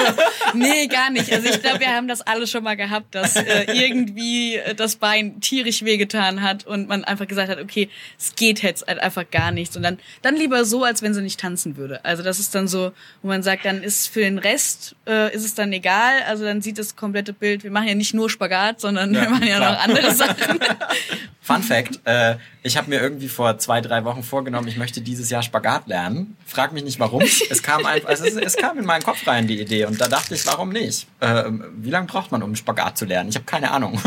nee, 0.54 0.86
gar 0.88 1.10
nicht. 1.10 1.32
Also 1.32 1.48
ich 1.48 1.62
glaube, 1.62 1.80
wir 1.80 1.96
haben 1.96 2.10
das 2.10 2.20
alle 2.20 2.46
schon 2.46 2.62
mal 2.62 2.76
gehabt, 2.76 3.16
dass 3.16 3.38
äh, 3.38 3.68
irgendwie 3.72 4.56
äh, 4.56 4.76
das 4.76 4.98
Bein 4.98 5.40
tierisch 5.40 5.86
wehgetan 5.86 6.42
hat 6.42 6.68
und 6.68 6.90
man 6.90 7.06
einfach 7.06 7.26
gesagt 7.26 7.48
hat, 7.50 7.62
okay, 7.62 7.88
es 8.20 8.36
geht 8.36 8.64
jetzt 8.64 8.86
halt 8.86 9.00
einfach 9.00 9.24
gar 9.32 9.54
nichts. 9.54 9.78
Und 9.78 9.84
dann, 9.84 9.98
dann 10.22 10.36
lieber 10.36 10.66
so, 10.66 10.84
als 10.84 11.02
wenn 11.02 11.14
sie 11.14 11.22
nicht 11.22 11.40
tanzen 11.40 11.78
würde. 11.78 12.04
Also 12.04 12.22
das 12.22 12.38
ist 12.38 12.54
dann 12.54 12.68
so, 12.68 12.92
wo 13.22 13.30
man 13.30 13.44
sagt, 13.44 13.64
dann 13.64 13.82
ist 13.82 14.08
für 14.08 14.20
den 14.20 14.40
Rest, 14.40 14.98
äh, 15.08 15.34
ist 15.34 15.46
es 15.46 15.56
dann 15.56 15.72
egal. 15.72 16.24
Also 16.28 16.44
dann 16.44 16.62
sieht 16.62 16.78
das 16.78 16.98
komplette 16.98 17.32
Bild, 17.32 17.64
wir 17.64 17.72
machen 17.72 17.88
ja 17.88 17.96
nicht 17.96 18.14
nur 18.14 18.30
Spagat, 18.30 18.82
sondern 18.82 19.14
ja, 19.14 19.22
wir 19.22 19.30
machen 19.30 19.48
ja 19.48 19.56
klar. 19.56 19.72
noch 19.72 19.84
andere 19.86 20.14
Sachen. 20.14 20.60
Fun 21.42 21.64
Fact, 21.64 22.02
äh, 22.04 22.36
ich 22.62 22.78
habe 22.78 22.89
mir 22.90 23.02
irgendwie 23.02 23.30
vor 23.30 23.58
zwei, 23.58 23.82
drei 23.82 24.04
Wochen 24.04 24.24
vorgenommen, 24.24 24.68
ich 24.68 24.78
möchte 24.78 25.02
dieses 25.02 25.30
Jahr 25.30 25.44
Spagat 25.44 25.88
lernen. 25.88 26.36
Frag 26.46 26.74
mich 26.74 26.84
nicht 26.84 27.00
warum. 27.00 27.22
Es 27.22 27.64
kam 27.64 27.86
einfach, 27.86 28.10
also 28.10 28.26
es, 28.26 28.36
es, 28.36 28.58
kam 28.58 28.78
in 28.78 28.86
meinen 28.86 29.04
Kopf 29.04 29.26
rein, 29.28 29.48
die 29.48 29.60
Idee. 29.60 29.86
Und 29.86 30.02
da 30.02 30.08
dachte 30.08 30.36
ich, 30.36 30.46
warum 30.46 30.70
nicht? 30.70 31.08
Äh, 31.20 31.44
wie 31.78 31.90
lange 31.90 32.08
braucht 32.08 32.32
man, 32.32 32.44
um 32.44 32.56
Spagat 32.56 32.98
zu 32.98 33.06
lernen? 33.06 33.30
Ich 33.30 33.36
habe 33.36 33.46
keine 33.46 33.72
Ahnung. 33.72 34.02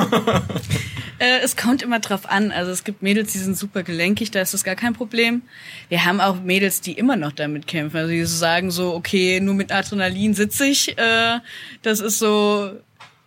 äh, 1.19 1.39
es 1.43 1.57
kommt 1.57 1.83
immer 1.83 2.01
drauf 2.01 2.29
an. 2.29 2.53
Also 2.53 2.71
es 2.71 2.85
gibt 2.85 3.03
Mädels, 3.03 3.33
die 3.33 3.39
sind 3.39 3.57
super 3.57 3.83
gelenkig, 3.83 4.31
da 4.31 4.41
ist 4.41 4.55
das 4.55 4.65
gar 4.65 4.77
kein 4.77 4.93
Problem. 4.93 5.43
Wir 5.89 6.05
haben 6.05 6.21
auch 6.21 6.41
Mädels, 6.41 6.81
die 6.81 6.93
immer 6.93 7.17
noch 7.17 7.33
damit 7.33 7.67
kämpfen. 7.67 7.97
Also 7.97 8.11
die 8.11 8.25
sagen 8.25 8.71
so, 8.71 8.95
okay, 8.95 9.41
nur 9.41 9.55
mit 9.55 9.73
Adrenalin 9.73 10.35
sitze 10.35 10.67
ich. 10.67 10.99
Äh, 10.99 11.39
das 11.83 12.01
ist 12.01 12.19
so 12.19 12.73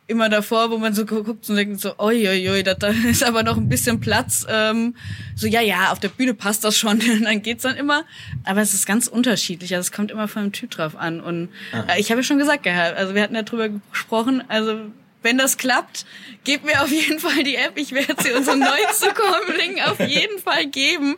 immer 0.07 0.29
davor, 0.29 0.69
wo 0.71 0.77
man 0.77 0.93
so 0.93 1.05
guckt 1.05 1.49
und 1.49 1.55
denkt 1.55 1.79
so, 1.81 1.97
oi, 1.97 2.27
oi, 2.27 2.49
oi, 2.49 2.63
da, 2.63 2.73
da 2.73 2.87
ist 3.09 3.23
aber 3.23 3.43
noch 3.43 3.57
ein 3.57 3.69
bisschen 3.69 3.99
Platz. 3.99 4.45
Ähm, 4.49 4.95
so, 5.35 5.47
ja, 5.47 5.61
ja, 5.61 5.91
auf 5.91 5.99
der 5.99 6.09
Bühne 6.09 6.33
passt 6.33 6.63
das 6.63 6.77
schon, 6.77 7.01
dann 7.23 7.41
geht's 7.41 7.63
dann 7.63 7.75
immer. 7.75 8.05
Aber 8.43 8.61
es 8.61 8.73
ist 8.73 8.85
ganz 8.85 9.07
unterschiedlich, 9.07 9.73
also 9.75 9.87
es 9.87 9.91
kommt 9.91 10.11
immer 10.11 10.27
von 10.27 10.43
dem 10.43 10.51
Typ 10.51 10.71
drauf 10.71 10.95
an. 10.95 11.21
Und 11.21 11.49
äh, 11.87 11.99
ich 11.99 12.11
habe 12.11 12.21
ja 12.21 12.23
schon 12.23 12.37
gesagt 12.37 12.63
gehabt, 12.63 12.97
also 12.97 13.15
wir 13.15 13.21
hatten 13.21 13.35
ja 13.35 13.43
drüber 13.43 13.69
gesprochen, 13.69 14.43
also 14.47 14.79
wenn 15.23 15.39
das 15.39 15.57
klappt, 15.57 16.05
gebt 16.43 16.65
mir 16.65 16.83
auf 16.83 16.91
jeden 16.91 17.19
Fall 17.19 17.43
die 17.43 17.55
App. 17.55 17.73
Ich 17.77 17.93
werde 17.93 18.15
sie 18.21 18.31
unserem 18.31 18.59
neuen 18.59 18.69
Zukommling 18.93 19.81
auf 19.81 19.99
jeden 19.99 20.37
Fall 20.37 20.67
geben. 20.67 21.15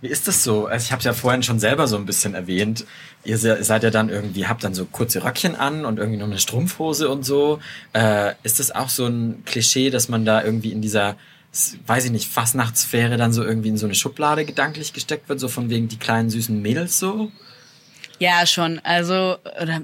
Wie 0.00 0.08
ist 0.08 0.28
das 0.28 0.42
so? 0.42 0.66
Also 0.66 0.84
ich 0.84 0.92
habe 0.92 1.00
es 1.00 1.04
ja 1.04 1.12
vorhin 1.12 1.42
schon 1.42 1.60
selber 1.60 1.86
so 1.86 1.96
ein 1.96 2.06
bisschen 2.06 2.34
erwähnt. 2.34 2.86
Ihr 3.22 3.36
seid 3.36 3.82
ja 3.82 3.90
dann 3.90 4.08
irgendwie, 4.08 4.46
habt 4.46 4.64
dann 4.64 4.72
so 4.72 4.86
kurze 4.86 5.22
Röckchen 5.22 5.54
an 5.54 5.84
und 5.84 5.98
irgendwie 5.98 6.18
noch 6.18 6.26
eine 6.26 6.38
Strumpfhose 6.38 7.08
und 7.10 7.24
so. 7.24 7.60
Äh, 7.92 8.32
ist 8.42 8.60
das 8.60 8.70
auch 8.70 8.88
so 8.88 9.06
ein 9.06 9.42
Klischee, 9.44 9.90
dass 9.90 10.08
man 10.08 10.24
da 10.24 10.42
irgendwie 10.42 10.72
in 10.72 10.80
dieser, 10.80 11.16
weiß 11.86 12.06
ich 12.06 12.12
nicht, 12.12 12.32
Fastnachtssphäre 12.32 13.18
dann 13.18 13.34
so 13.34 13.44
irgendwie 13.44 13.68
in 13.68 13.76
so 13.76 13.84
eine 13.84 13.94
Schublade 13.94 14.46
gedanklich 14.46 14.94
gesteckt 14.94 15.28
wird, 15.28 15.38
so 15.38 15.48
von 15.48 15.68
wegen 15.68 15.88
die 15.88 15.98
kleinen 15.98 16.30
süßen 16.30 16.62
Mädels 16.62 16.98
so? 16.98 17.30
Ja, 18.18 18.46
schon. 18.46 18.80
Also, 18.84 19.36
oder, 19.60 19.82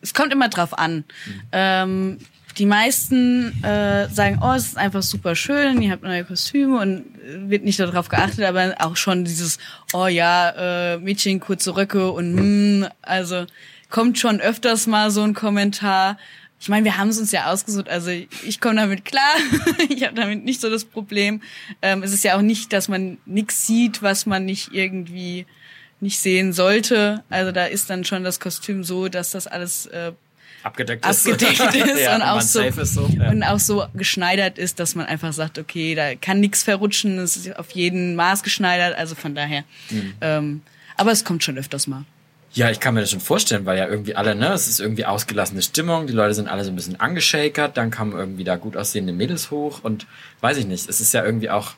es 0.00 0.14
kommt 0.14 0.32
immer 0.32 0.48
drauf 0.48 0.76
an. 0.76 1.04
Mhm. 1.26 1.42
Ähm, 1.52 2.18
die 2.58 2.66
meisten 2.66 3.62
äh, 3.64 4.08
sagen, 4.08 4.38
oh, 4.42 4.52
es 4.52 4.66
ist 4.66 4.76
einfach 4.76 5.02
super 5.02 5.34
schön, 5.34 5.82
ihr 5.82 5.90
habt 5.90 6.02
neue 6.02 6.24
Kostüme 6.24 6.78
und 6.78 7.04
wird 7.48 7.64
nicht 7.64 7.80
darauf 7.80 8.08
geachtet, 8.08 8.44
aber 8.44 8.74
auch 8.78 8.96
schon 8.96 9.24
dieses, 9.24 9.58
oh 9.92 10.06
ja, 10.06 10.94
äh, 10.94 10.98
Mädchen, 10.98 11.40
kurze 11.40 11.76
Röcke 11.76 12.10
und 12.12 12.36
hm, 12.36 12.86
also 13.02 13.46
kommt 13.90 14.18
schon 14.18 14.40
öfters 14.40 14.86
mal 14.86 15.10
so 15.10 15.22
ein 15.22 15.34
Kommentar. 15.34 16.18
Ich 16.60 16.68
meine, 16.68 16.84
wir 16.84 16.96
haben 16.96 17.08
es 17.08 17.18
uns 17.18 17.32
ja 17.32 17.52
ausgesucht, 17.52 17.88
also 17.88 18.10
ich 18.10 18.60
komme 18.60 18.76
damit 18.76 19.04
klar, 19.04 19.34
ich 19.88 20.04
habe 20.04 20.14
damit 20.14 20.44
nicht 20.44 20.60
so 20.60 20.70
das 20.70 20.84
Problem. 20.84 21.42
Ähm, 21.82 22.02
es 22.02 22.12
ist 22.12 22.24
ja 22.24 22.36
auch 22.36 22.42
nicht, 22.42 22.72
dass 22.72 22.88
man 22.88 23.18
nichts 23.26 23.66
sieht, 23.66 24.02
was 24.02 24.26
man 24.26 24.44
nicht 24.44 24.72
irgendwie 24.72 25.46
nicht 26.00 26.20
sehen 26.20 26.52
sollte. 26.52 27.24
Also 27.30 27.50
da 27.50 27.64
ist 27.64 27.90
dann 27.90 28.04
schon 28.04 28.24
das 28.24 28.38
Kostüm 28.38 28.84
so, 28.84 29.08
dass 29.08 29.32
das 29.32 29.46
alles 29.46 29.86
äh, 29.86 30.12
abgedeckt 30.64 31.06
ist, 31.06 31.26
abgedeckt 31.26 31.60
ist 31.74 32.00
ja, 32.00 32.16
und, 32.16 32.22
auch 32.22 32.40
so, 32.40 32.60
ist 32.60 32.94
so. 32.94 33.06
Ja. 33.06 33.30
und 33.30 33.42
auch 33.42 33.58
so 33.58 33.84
geschneidert 33.94 34.58
ist, 34.58 34.80
dass 34.80 34.94
man 34.94 35.06
einfach 35.06 35.32
sagt, 35.32 35.58
okay, 35.58 35.94
da 35.94 36.14
kann 36.14 36.40
nichts 36.40 36.62
verrutschen, 36.62 37.18
es 37.18 37.36
ist 37.36 37.56
auf 37.56 37.70
jeden 37.72 38.16
Maß 38.16 38.42
geschneidert, 38.42 38.96
also 38.96 39.14
von 39.14 39.34
daher. 39.34 39.64
Mhm. 39.90 40.14
Ähm, 40.20 40.62
aber 40.96 41.12
es 41.12 41.24
kommt 41.24 41.44
schon 41.44 41.58
öfters 41.58 41.86
mal. 41.86 42.04
Ja, 42.52 42.70
ich 42.70 42.78
kann 42.78 42.94
mir 42.94 43.00
das 43.00 43.10
schon 43.10 43.20
vorstellen, 43.20 43.66
weil 43.66 43.76
ja 43.76 43.88
irgendwie 43.88 44.14
alle, 44.14 44.36
ne, 44.36 44.52
es 44.52 44.68
ist 44.68 44.78
irgendwie 44.78 45.04
ausgelassene 45.04 45.60
Stimmung, 45.60 46.06
die 46.06 46.12
Leute 46.12 46.34
sind 46.34 46.48
alle 46.48 46.64
so 46.64 46.70
ein 46.70 46.76
bisschen 46.76 47.00
angeschakert, 47.00 47.76
dann 47.76 47.90
kamen 47.90 48.12
irgendwie 48.12 48.44
da 48.44 48.56
gut 48.56 48.76
aussehende 48.76 49.12
Mädels 49.12 49.50
hoch 49.50 49.80
und 49.82 50.06
weiß 50.40 50.58
ich 50.58 50.66
nicht, 50.66 50.88
es 50.88 51.00
ist 51.00 51.12
ja 51.12 51.24
irgendwie 51.24 51.50
auch 51.50 51.72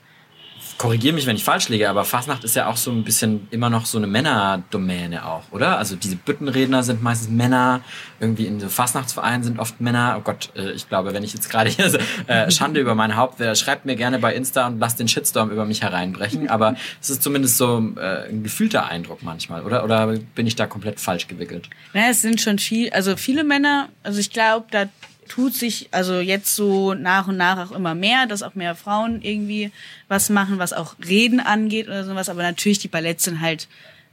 korrigiere 0.78 1.14
mich, 1.14 1.26
wenn 1.26 1.36
ich 1.36 1.44
falsch 1.44 1.68
liege, 1.68 1.88
aber 1.88 2.04
Fasnacht 2.04 2.44
ist 2.44 2.56
ja 2.56 2.68
auch 2.68 2.76
so 2.76 2.90
ein 2.90 3.04
bisschen 3.04 3.48
immer 3.50 3.70
noch 3.70 3.86
so 3.86 3.98
eine 3.98 4.06
Männerdomäne 4.06 5.26
auch, 5.26 5.42
oder? 5.50 5.78
Also 5.78 5.96
diese 5.96 6.16
Büttenredner 6.16 6.82
sind 6.82 7.02
meistens 7.02 7.30
Männer, 7.30 7.80
irgendwie 8.20 8.46
in 8.46 8.60
so 8.60 8.68
Fasnachtsvereinen 8.68 9.42
sind 9.42 9.58
oft 9.58 9.80
Männer. 9.80 10.16
Oh 10.18 10.22
Gott, 10.22 10.50
äh, 10.56 10.72
ich 10.72 10.88
glaube, 10.88 11.14
wenn 11.14 11.22
ich 11.22 11.34
jetzt 11.34 11.50
gerade 11.50 11.70
hier 11.70 11.90
so, 11.90 11.98
äh, 12.26 12.50
Schande 12.50 12.80
über 12.80 12.94
mein 12.94 13.16
Haupt 13.16 13.38
wäre, 13.38 13.56
schreibt 13.56 13.86
mir 13.86 13.96
gerne 13.96 14.18
bei 14.18 14.34
Insta 14.34 14.66
und 14.66 14.78
lasst 14.78 15.00
den 15.00 15.08
Shitstorm 15.08 15.50
über 15.50 15.64
mich 15.64 15.82
hereinbrechen. 15.82 16.48
Aber 16.48 16.76
es 17.00 17.10
ist 17.10 17.22
zumindest 17.22 17.56
so 17.56 17.82
äh, 17.96 18.28
ein 18.28 18.42
gefühlter 18.42 18.86
Eindruck 18.86 19.22
manchmal, 19.22 19.62
oder? 19.62 19.84
Oder 19.84 20.06
bin 20.34 20.46
ich 20.46 20.56
da 20.56 20.66
komplett 20.66 21.00
falsch 21.00 21.26
gewickelt? 21.28 21.68
Naja, 21.92 22.08
es 22.10 22.22
sind 22.22 22.40
schon 22.40 22.58
viel, 22.58 22.90
also 22.90 23.16
viele 23.16 23.44
Männer, 23.44 23.88
also 24.02 24.18
ich 24.18 24.30
glaube, 24.30 24.66
da 24.70 24.86
tut 25.28 25.54
sich 25.54 25.88
also 25.90 26.20
jetzt 26.20 26.54
so 26.54 26.94
nach 26.94 27.28
und 27.28 27.36
nach 27.36 27.58
auch 27.58 27.74
immer 27.74 27.94
mehr, 27.94 28.26
dass 28.26 28.42
auch 28.42 28.54
mehr 28.54 28.74
Frauen 28.74 29.22
irgendwie 29.22 29.70
was 30.08 30.30
machen, 30.30 30.58
was 30.58 30.72
auch 30.72 30.96
Reden 31.06 31.40
angeht 31.40 31.88
oder 31.88 32.04
sowas. 32.04 32.28
Aber 32.28 32.42
natürlich 32.42 32.78
die 32.78 32.88
Balletts 32.88 33.24
sind 33.24 33.40
halt 33.40 33.68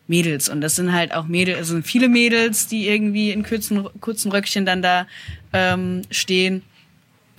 Mädels. 0.08 0.50
Und 0.50 0.62
das 0.62 0.75
sind 0.75 0.91
halt 0.91 1.13
auch 1.13 1.25
Mädels, 1.25 1.62
es 1.62 1.67
sind 1.70 1.88
viele 1.88 2.10
Mädels, 2.10 2.67
die 2.67 2.88
irgendwie 2.88 3.32
in 3.32 3.43
kurzen, 3.43 3.88
kurzen 4.01 4.32
Röckchen 4.32 4.65
dann 4.65 4.82
da 4.82 5.08
ähm, 5.53 6.01
stehen 6.12 6.62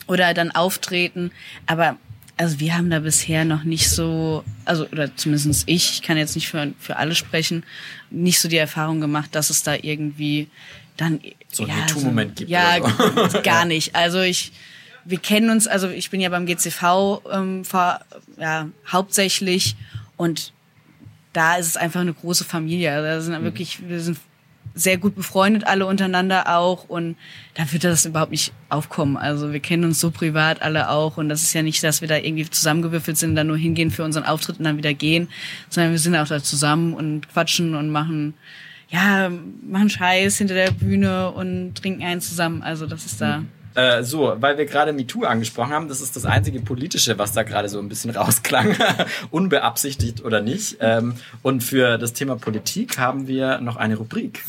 oder 0.06 0.32
dann 0.34 0.50
auftreten. 0.50 1.30
Aber 1.66 1.96
also 2.36 2.60
wir 2.60 2.76
haben 2.76 2.90
da 2.90 3.00
bisher 3.00 3.44
noch 3.44 3.64
nicht 3.64 3.90
so, 3.90 4.44
also 4.64 4.86
oder 4.88 5.14
zumindest 5.16 5.64
ich, 5.66 5.92
ich 5.92 6.02
kann 6.02 6.16
jetzt 6.16 6.34
nicht 6.34 6.48
für, 6.48 6.72
für 6.78 6.96
alle 6.96 7.14
sprechen, 7.14 7.64
nicht 8.10 8.40
so 8.40 8.48
die 8.48 8.56
Erfahrung 8.56 9.00
gemacht, 9.00 9.34
dass 9.34 9.50
es 9.50 9.62
da 9.62 9.74
irgendwie 9.74 10.48
dann 10.96 11.20
so 11.50 11.64
einen 11.64 11.72
ja, 11.72 11.84
MeToo-Moment 11.84 12.30
so, 12.30 12.34
gibt. 12.36 12.50
Ja, 12.50 12.76
so. 13.28 13.42
gar 13.42 13.64
nicht. 13.64 13.94
Also 13.94 14.20
ich, 14.20 14.52
wir 15.04 15.18
kennen 15.18 15.50
uns, 15.50 15.66
also 15.66 15.88
ich 15.88 16.10
bin 16.10 16.20
ja 16.20 16.28
beim 16.28 16.46
GCV 16.46 17.22
ähm, 17.32 17.64
vor, 17.64 18.00
ja, 18.38 18.68
hauptsächlich 18.90 19.76
und 20.16 20.52
da 21.32 21.56
ist 21.56 21.66
es 21.66 21.76
einfach 21.76 22.00
eine 22.00 22.14
große 22.14 22.44
Familie. 22.44 22.92
Also 22.92 23.06
da 23.06 23.20
sind 23.20 23.40
mhm. 23.40 23.44
wirklich, 23.44 23.88
wir 23.88 24.00
sind 24.00 24.18
sehr 24.74 24.98
gut 24.98 25.14
befreundet, 25.14 25.66
alle 25.66 25.86
untereinander 25.86 26.56
auch. 26.56 26.84
Und 26.88 27.16
da 27.54 27.70
wird 27.72 27.84
das 27.84 28.06
überhaupt 28.06 28.30
nicht 28.30 28.52
aufkommen. 28.68 29.16
Also 29.16 29.52
wir 29.52 29.60
kennen 29.60 29.84
uns 29.84 30.00
so 30.00 30.10
privat 30.10 30.62
alle 30.62 30.90
auch. 30.90 31.16
Und 31.16 31.28
das 31.28 31.42
ist 31.42 31.52
ja 31.52 31.62
nicht, 31.62 31.82
dass 31.82 32.00
wir 32.00 32.08
da 32.08 32.16
irgendwie 32.16 32.48
zusammengewürfelt 32.48 33.16
sind, 33.16 33.36
dann 33.36 33.46
nur 33.46 33.56
hingehen 33.58 33.90
für 33.90 34.04
unseren 34.04 34.24
Auftritt 34.24 34.58
und 34.58 34.64
dann 34.64 34.76
wieder 34.76 34.94
gehen, 34.94 35.28
sondern 35.68 35.92
wir 35.92 35.98
sind 35.98 36.16
auch 36.16 36.26
da 36.26 36.42
zusammen 36.42 36.94
und 36.94 37.28
quatschen 37.28 37.74
und 37.74 37.90
machen, 37.90 38.34
ja, 38.88 39.30
machen 39.66 39.90
Scheiß 39.90 40.38
hinter 40.38 40.54
der 40.54 40.70
Bühne 40.70 41.30
und 41.30 41.74
trinken 41.74 42.02
einen 42.02 42.20
zusammen. 42.20 42.62
Also 42.62 42.86
das 42.86 43.06
ist 43.06 43.20
da. 43.20 43.38
Mhm. 43.38 43.48
Äh, 43.74 44.04
so, 44.04 44.36
weil 44.38 44.56
wir 44.56 44.66
gerade 44.66 44.92
MeToo 44.92 45.24
angesprochen 45.24 45.72
haben, 45.72 45.88
das 45.88 46.00
ist 46.00 46.14
das 46.14 46.24
einzige 46.24 46.60
politische, 46.60 47.18
was 47.18 47.32
da 47.32 47.42
gerade 47.42 47.68
so 47.68 47.80
ein 47.80 47.88
bisschen 47.88 48.10
rausklang, 48.16 48.76
unbeabsichtigt 49.30 50.24
oder 50.24 50.40
nicht. 50.40 50.76
Ähm, 50.80 51.14
und 51.42 51.62
für 51.62 51.98
das 51.98 52.12
Thema 52.12 52.36
Politik 52.36 52.98
haben 52.98 53.26
wir 53.26 53.60
noch 53.60 53.76
eine 53.76 53.96
Rubrik. 53.96 54.44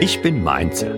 Ich 0.00 0.22
bin 0.22 0.42
Mainzer. 0.42 0.94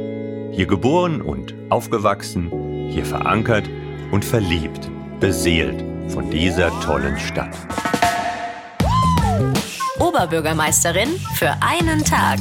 Hier 0.52 0.66
geboren 0.66 1.20
und 1.20 1.52
aufgewachsen, 1.68 2.90
hier 2.90 3.04
verankert 3.04 3.68
und 4.12 4.24
verliebt, 4.24 4.88
beseelt 5.18 5.84
von 6.08 6.30
dieser 6.30 6.68
tollen 6.80 7.18
Stadt. 7.18 7.56
Oberbürgermeisterin 10.24 11.20
für 11.34 11.54
einen 11.60 12.02
Tag. 12.02 12.38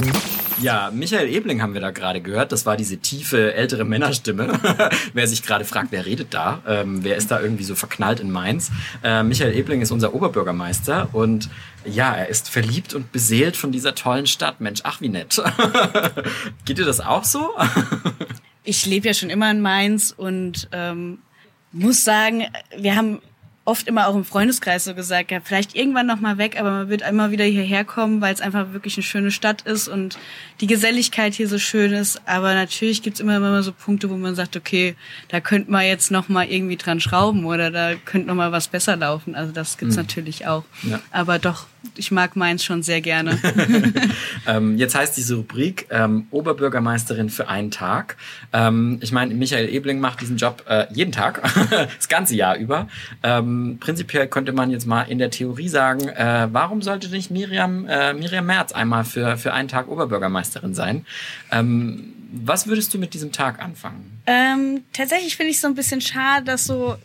Ja, 0.61 0.89
Michael 0.93 1.27
Ebling 1.27 1.61
haben 1.61 1.73
wir 1.73 1.81
da 1.81 1.91
gerade 1.91 2.21
gehört. 2.21 2.53
Das 2.53 2.65
war 2.65 2.77
diese 2.77 2.95
tiefe 2.95 3.53
ältere 3.55 3.83
Männerstimme. 3.83 4.57
wer 5.13 5.27
sich 5.27 5.43
gerade 5.43 5.65
fragt, 5.65 5.91
wer 5.91 6.05
redet 6.05 6.33
da? 6.33 6.61
Ähm, 6.65 7.03
wer 7.03 7.17
ist 7.17 7.29
da 7.29 7.41
irgendwie 7.41 7.65
so 7.65 7.75
verknallt 7.75 8.21
in 8.21 8.31
Mainz? 8.31 8.71
Äh, 9.03 9.23
Michael 9.23 9.53
Ebling 9.53 9.81
ist 9.81 9.91
unser 9.91 10.13
Oberbürgermeister 10.13 11.09
und 11.11 11.49
ja, 11.83 12.15
er 12.15 12.29
ist 12.29 12.49
verliebt 12.49 12.93
und 12.93 13.11
beseelt 13.11 13.57
von 13.57 13.73
dieser 13.73 13.95
tollen 13.95 14.27
Stadt. 14.27 14.61
Mensch, 14.61 14.79
ach 14.85 15.01
wie 15.01 15.09
nett. 15.09 15.43
Geht 16.65 16.77
dir 16.77 16.85
das 16.85 17.01
auch 17.01 17.25
so? 17.25 17.49
ich 18.63 18.85
lebe 18.85 19.07
ja 19.07 19.13
schon 19.13 19.29
immer 19.29 19.51
in 19.51 19.59
Mainz 19.59 20.13
und 20.15 20.69
ähm, 20.71 21.17
muss 21.73 22.05
sagen, 22.05 22.45
wir 22.77 22.95
haben 22.95 23.19
oft 23.65 23.87
immer 23.87 24.07
auch 24.07 24.15
im 24.15 24.25
Freundeskreis 24.25 24.83
so 24.83 24.93
gesagt, 24.93 25.31
ja, 25.31 25.39
vielleicht 25.41 25.75
irgendwann 25.75 26.05
noch 26.05 26.19
mal 26.19 26.37
weg, 26.37 26.59
aber 26.59 26.71
man 26.71 26.89
wird 26.89 27.01
immer 27.07 27.31
wieder 27.31 27.45
hierher 27.45 27.85
kommen, 27.85 28.19
weil 28.19 28.33
es 28.33 28.41
einfach 28.41 28.73
wirklich 28.73 28.97
eine 28.97 29.03
schöne 29.03 29.31
Stadt 29.31 29.61
ist 29.61 29.87
und 29.87 30.17
die 30.59 30.67
Geselligkeit 30.67 31.33
hier 31.33 31.47
so 31.47 31.57
schön 31.57 31.93
ist. 31.93 32.21
Aber 32.25 32.53
natürlich 32.53 33.01
gibt's 33.01 33.21
immer, 33.21 33.37
immer 33.37 33.63
so 33.63 33.71
Punkte, 33.71 34.09
wo 34.09 34.17
man 34.17 34.35
sagt, 34.35 34.57
okay, 34.57 34.95
da 35.29 35.39
könnte 35.39 35.71
man 35.71 35.85
jetzt 35.85 36.11
noch 36.11 36.27
mal 36.27 36.45
irgendwie 36.45 36.75
dran 36.75 36.99
schrauben 36.99 37.45
oder 37.45 37.71
da 37.71 37.95
könnte 37.95 38.27
noch 38.27 38.35
mal 38.35 38.51
was 38.51 38.67
besser 38.67 38.97
laufen. 38.97 39.33
Also 39.33 39.53
das 39.53 39.77
gibt's 39.77 39.95
mhm. 39.95 40.03
natürlich 40.03 40.45
auch. 40.45 40.63
Ja. 40.83 40.99
Aber 41.11 41.39
doch, 41.39 41.67
ich 41.95 42.11
mag 42.11 42.35
Mainz 42.35 42.63
schon 42.63 42.83
sehr 42.83 43.01
gerne. 43.01 43.37
ähm, 44.47 44.77
jetzt 44.77 44.95
heißt 44.95 45.15
diese 45.15 45.35
Rubrik 45.35 45.87
ähm, 45.89 46.27
Oberbürgermeisterin 46.31 47.29
für 47.29 47.47
einen 47.47 47.71
Tag. 47.71 48.17
Ähm, 48.51 48.99
ich 49.01 49.11
meine, 49.11 49.33
Michael 49.33 49.69
Ebling 49.69 49.99
macht 49.99 50.21
diesen 50.21 50.37
Job 50.37 50.63
äh, 50.67 50.85
jeden 50.93 51.11
Tag, 51.11 51.41
das 51.97 52.07
ganze 52.07 52.35
Jahr 52.35 52.57
über. 52.57 52.87
Ähm, 53.21 53.77
prinzipiell 53.79 54.27
könnte 54.27 54.53
man 54.53 54.71
jetzt 54.71 54.87
mal 54.87 55.03
in 55.03 55.17
der 55.17 55.29
Theorie 55.29 55.69
sagen, 55.69 56.07
äh, 56.07 56.47
warum 56.51 56.81
sollte 56.81 57.09
nicht 57.09 57.31
Miriam, 57.31 57.87
äh, 57.87 58.13
Miriam 58.13 58.45
Merz 58.45 58.71
einmal 58.71 59.03
für, 59.03 59.37
für 59.37 59.53
einen 59.53 59.67
Tag 59.67 59.87
Oberbürgermeisterin 59.87 60.73
sein? 60.73 61.05
Ähm, 61.51 62.13
was 62.33 62.65
würdest 62.65 62.93
du 62.93 62.97
mit 62.97 63.13
diesem 63.13 63.31
Tag 63.31 63.61
anfangen? 63.61 64.19
Ähm, 64.25 64.83
tatsächlich 64.91 65.37
finde 65.37 65.51
ich 65.51 65.57
es 65.57 65.61
so 65.61 65.67
ein 65.67 65.75
bisschen 65.75 66.01
schade, 66.01 66.45
dass 66.45 66.65
so 66.65 66.97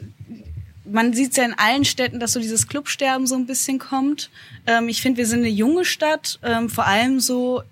man 0.91 1.13
sieht 1.13 1.37
ja 1.37 1.45
in 1.45 1.55
allen 1.55 1.85
Städten, 1.85 2.21
dass 2.21 2.33
so 2.33 2.41
dieses 2.41 2.67
Clubsterben 2.67 3.27
so 3.27 3.35
ein 3.35 3.47
bisschen 3.47 3.79
kommt. 3.79 4.31
Ähm, 4.67 4.89
ich 4.89 5.03
finde, 5.03 5.19
wir 5.19 5.27
sind 5.27 5.41
eine 5.41 5.49
junge 5.49 5.85
Stadt, 5.85 6.39
ähm, 6.43 6.69
vor 6.69 6.87
allem 6.87 7.21
so 7.21 7.63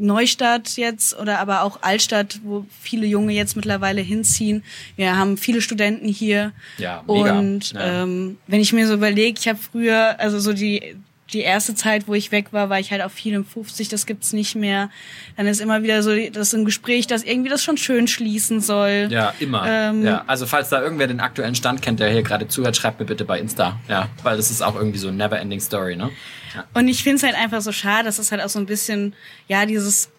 Neustadt 0.00 0.76
jetzt 0.76 1.18
oder 1.18 1.38
aber 1.40 1.62
auch 1.62 1.82
Altstadt, 1.82 2.40
wo 2.42 2.64
viele 2.80 3.06
Junge 3.06 3.32
jetzt 3.32 3.54
mittlerweile 3.54 4.00
hinziehen. 4.00 4.64
Wir 4.96 5.16
haben 5.16 5.36
viele 5.36 5.60
Studenten 5.60 6.08
hier. 6.08 6.52
Ja, 6.78 7.04
mega. 7.06 7.38
Und 7.38 7.72
ja. 7.72 8.02
Ähm, 8.02 8.38
wenn 8.46 8.60
ich 8.60 8.72
mir 8.72 8.86
so 8.86 8.94
überlege, 8.94 9.38
ich 9.38 9.46
habe 9.46 9.58
früher, 9.58 10.18
also 10.18 10.40
so 10.40 10.52
die 10.52 10.96
die 11.32 11.40
erste 11.40 11.74
Zeit, 11.74 12.08
wo 12.08 12.14
ich 12.14 12.32
weg 12.32 12.52
war, 12.52 12.70
war 12.70 12.80
ich 12.80 12.90
halt 12.90 13.02
auf 13.02 13.12
54, 13.12 13.88
das 13.88 14.06
gibt's 14.06 14.32
nicht 14.32 14.54
mehr. 14.54 14.90
Dann 15.36 15.46
ist 15.46 15.60
immer 15.60 15.82
wieder 15.82 16.02
so 16.02 16.10
das 16.32 16.52
ein 16.54 16.64
Gespräch, 16.64 17.06
dass 17.06 17.22
irgendwie 17.22 17.50
das 17.50 17.62
schon 17.62 17.76
schön 17.76 18.08
schließen 18.08 18.60
soll. 18.60 19.08
Ja, 19.10 19.32
immer. 19.38 19.64
Ähm, 19.66 20.04
ja, 20.04 20.24
also 20.26 20.46
falls 20.46 20.68
da 20.68 20.82
irgendwer 20.82 21.06
den 21.06 21.20
aktuellen 21.20 21.54
Stand 21.54 21.82
kennt, 21.82 22.00
der 22.00 22.10
hier 22.10 22.22
gerade 22.22 22.48
zuhört, 22.48 22.76
schreibt 22.76 23.00
mir 23.00 23.06
bitte 23.06 23.24
bei 23.24 23.38
Insta. 23.38 23.78
Ja, 23.88 24.08
weil 24.22 24.36
das 24.36 24.50
ist 24.50 24.62
auch 24.62 24.74
irgendwie 24.74 24.98
so 24.98 25.08
eine 25.08 25.16
never-ending 25.16 25.60
Story, 25.60 25.96
ne? 25.96 26.10
Ja. 26.54 26.64
Und 26.74 26.88
ich 26.88 27.02
finde 27.02 27.16
es 27.18 27.22
halt 27.22 27.36
einfach 27.36 27.60
so 27.60 27.72
schade, 27.72 28.04
dass 28.04 28.18
es 28.18 28.32
halt 28.32 28.42
auch 28.42 28.48
so 28.48 28.58
ein 28.58 28.66
bisschen, 28.66 29.14
ja, 29.46 29.66
dieses 29.66 30.10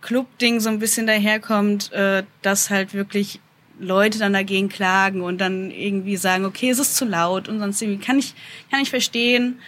Club-Ding 0.00 0.60
so 0.60 0.68
ein 0.68 0.78
bisschen 0.80 1.06
daherkommt, 1.06 1.92
äh, 1.92 2.24
dass 2.42 2.70
halt 2.70 2.92
wirklich 2.92 3.40
Leute 3.78 4.18
dann 4.18 4.32
dagegen 4.32 4.68
klagen 4.68 5.20
und 5.20 5.38
dann 5.38 5.70
irgendwie 5.70 6.16
sagen, 6.16 6.44
okay, 6.44 6.70
es 6.70 6.78
ist 6.78 6.96
zu 6.96 7.04
laut 7.04 7.48
und 7.48 7.58
sonst 7.60 7.80
irgendwie 7.82 8.04
kann 8.04 8.18
ich 8.18 8.34
kann 8.70 8.80
ich 8.80 8.90
verstehen 8.90 9.58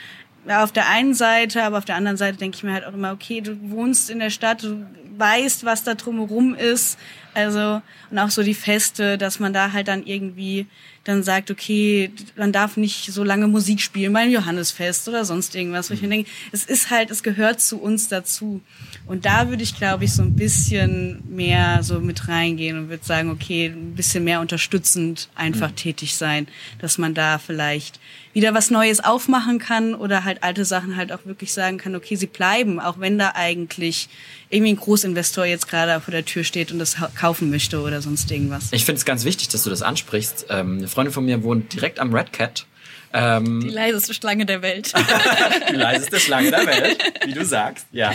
auf 0.49 0.73
der 0.73 0.89
einen 0.89 1.15
Seite, 1.15 1.63
aber 1.63 1.79
auf 1.79 1.85
der 1.85 1.97
anderen 1.97 2.17
Seite 2.17 2.39
denke 2.39 2.57
ich 2.57 2.63
mir 2.63 2.73
halt 2.73 2.85
auch 2.85 2.95
immer, 2.95 3.13
okay, 3.13 3.41
du 3.41 3.57
wohnst 3.71 4.11
in 4.11 4.19
der 4.19 4.31
Stadt, 4.31 4.63
du 4.63 4.87
weißt, 5.19 5.65
was 5.65 5.85
da 5.85 5.95
drumherum 5.95 6.55
ist. 6.55 6.99
Also, 7.35 7.83
und 8.11 8.19
auch 8.19 8.31
so 8.31 8.43
die 8.43 8.55
Feste, 8.55 9.19
dass 9.19 9.39
man 9.39 9.53
da 9.53 9.73
halt 9.73 9.89
dann 9.89 10.05
irgendwie 10.05 10.67
dann 11.05 11.23
sagt, 11.23 11.51
okay, 11.51 12.11
man 12.37 12.53
darf 12.53 12.77
nicht 12.77 13.13
so 13.13 13.25
lange 13.25 13.47
Musik 13.47 13.81
spielen 13.81 14.13
beim 14.13 14.31
Johannesfest 14.31 15.09
oder 15.09 15.25
sonst 15.25 15.55
irgendwas. 15.55 15.89
Wo 15.89 15.95
ich 15.95 16.03
mir 16.03 16.09
denke, 16.09 16.29
es 16.53 16.67
ist 16.67 16.91
halt, 16.91 17.11
es 17.11 17.23
gehört 17.23 17.61
zu 17.61 17.81
uns 17.81 18.09
dazu. 18.09 18.61
Und 19.07 19.25
da 19.25 19.49
würde 19.49 19.63
ich, 19.63 19.75
glaube 19.75 20.05
ich, 20.05 20.13
so 20.13 20.23
ein 20.23 20.37
bisschen 20.37 21.23
mehr 21.29 21.83
so 21.83 22.01
mit 22.01 22.29
reingehen 22.29 22.79
und 22.79 22.89
würde 22.91 23.05
sagen, 23.05 23.31
okay, 23.31 23.67
ein 23.69 23.95
bisschen 23.95 24.25
mehr 24.25 24.41
unterstützend 24.41 25.31
einfach 25.35 25.71
mhm. 25.71 25.77
tätig 25.77 26.15
sein, 26.15 26.47
dass 26.79 26.99
man 26.99 27.15
da 27.15 27.39
vielleicht 27.39 28.01
wieder 28.33 28.55
was 28.55 28.71
Neues 28.71 29.01
aufmachen 29.01 29.59
kann 29.59 29.95
oder 29.95 30.25
halt 30.25 30.43
alte 30.43 30.65
Sachen 30.65 30.97
halt 30.97 31.13
auch 31.13 31.25
wirklich 31.25 31.53
sagen 31.53 31.79
kann, 31.79 31.95
okay, 31.95 32.17
sie 32.17 32.27
bleiben, 32.27 32.81
auch 32.81 33.01
wenn 33.01 33.19
da 33.19 33.33
eigentlich 33.35 34.09
irgendwie 34.51 34.73
ein 34.73 34.77
Großinvestor 34.77 35.45
jetzt 35.45 35.69
gerade 35.69 36.01
vor 36.01 36.13
der 36.13 36.25
Tür 36.25 36.45
steht 36.45 36.73
und 36.73 36.79
das 36.79 36.97
kaufen 37.17 37.51
möchte 37.51 37.81
oder 37.81 38.01
sonst 38.03 38.31
irgendwas. 38.31 38.69
Ich 38.73 38.85
finde 38.85 38.99
es 38.99 39.05
ganz 39.05 39.25
wichtig, 39.25 39.49
dass 39.49 39.65
du 39.65 39.71
das 39.71 39.83
ansprichst. 39.83 40.47
Ähm, 40.51 40.79
eine 40.79 40.89
Freundin 40.89 41.13
von 41.13 41.25
mir 41.25 41.43
wohnt 41.43 41.73
direkt 41.73 41.99
am 41.99 42.15
Red 42.15 42.33
Cat. 42.33 42.67
Ähm, 43.13 43.61
die 43.61 43.71
leiseste 43.71 44.13
Schlange 44.13 44.45
der 44.45 44.63
Welt. 44.63 44.93
die 45.71 45.77
leiseste 45.77 46.21
Schlange 46.21 46.51
der 46.51 46.67
Welt, 46.67 46.99
wie 47.25 47.33
du 47.33 47.45
sagst, 47.45 47.87
ja. 47.93 48.13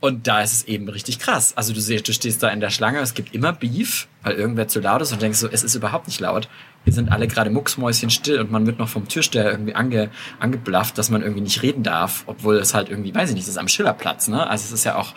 Und 0.00 0.26
da 0.26 0.42
ist 0.42 0.52
es 0.52 0.64
eben 0.64 0.88
richtig 0.88 1.18
krass. 1.18 1.56
Also 1.56 1.72
du 1.72 1.80
siehst, 1.80 2.06
du 2.06 2.12
stehst 2.12 2.42
da 2.42 2.50
in 2.50 2.60
der 2.60 2.70
Schlange, 2.70 2.98
es 2.98 3.14
gibt 3.14 3.34
immer 3.34 3.52
Beef, 3.52 4.06
weil 4.22 4.34
irgendwer 4.34 4.68
zu 4.68 4.80
laut 4.80 5.00
ist 5.00 5.12
und 5.12 5.22
denkst 5.22 5.38
so, 5.38 5.48
es 5.48 5.62
ist 5.62 5.74
überhaupt 5.74 6.08
nicht 6.08 6.20
laut. 6.20 6.48
Wir 6.84 6.92
sind 6.92 7.10
alle 7.10 7.26
gerade 7.26 7.50
mucksmäuschen 7.50 8.10
still 8.10 8.40
und 8.40 8.50
man 8.50 8.66
wird 8.66 8.78
noch 8.78 8.88
vom 8.88 9.08
Türsteher 9.08 9.50
irgendwie 9.50 9.74
ange, 9.74 10.10
angeblafft, 10.38 10.98
dass 10.98 11.10
man 11.10 11.22
irgendwie 11.22 11.40
nicht 11.40 11.62
reden 11.62 11.82
darf, 11.82 12.24
obwohl 12.26 12.56
es 12.56 12.74
halt 12.74 12.90
irgendwie, 12.90 13.14
weiß 13.14 13.30
ich 13.30 13.34
nicht, 13.34 13.46
das 13.46 13.54
ist 13.54 13.58
am 13.58 13.68
Schillerplatz, 13.68 14.28
ne? 14.28 14.46
Also 14.48 14.64
es 14.66 14.72
ist 14.72 14.84
ja 14.84 14.96
auch 14.96 15.14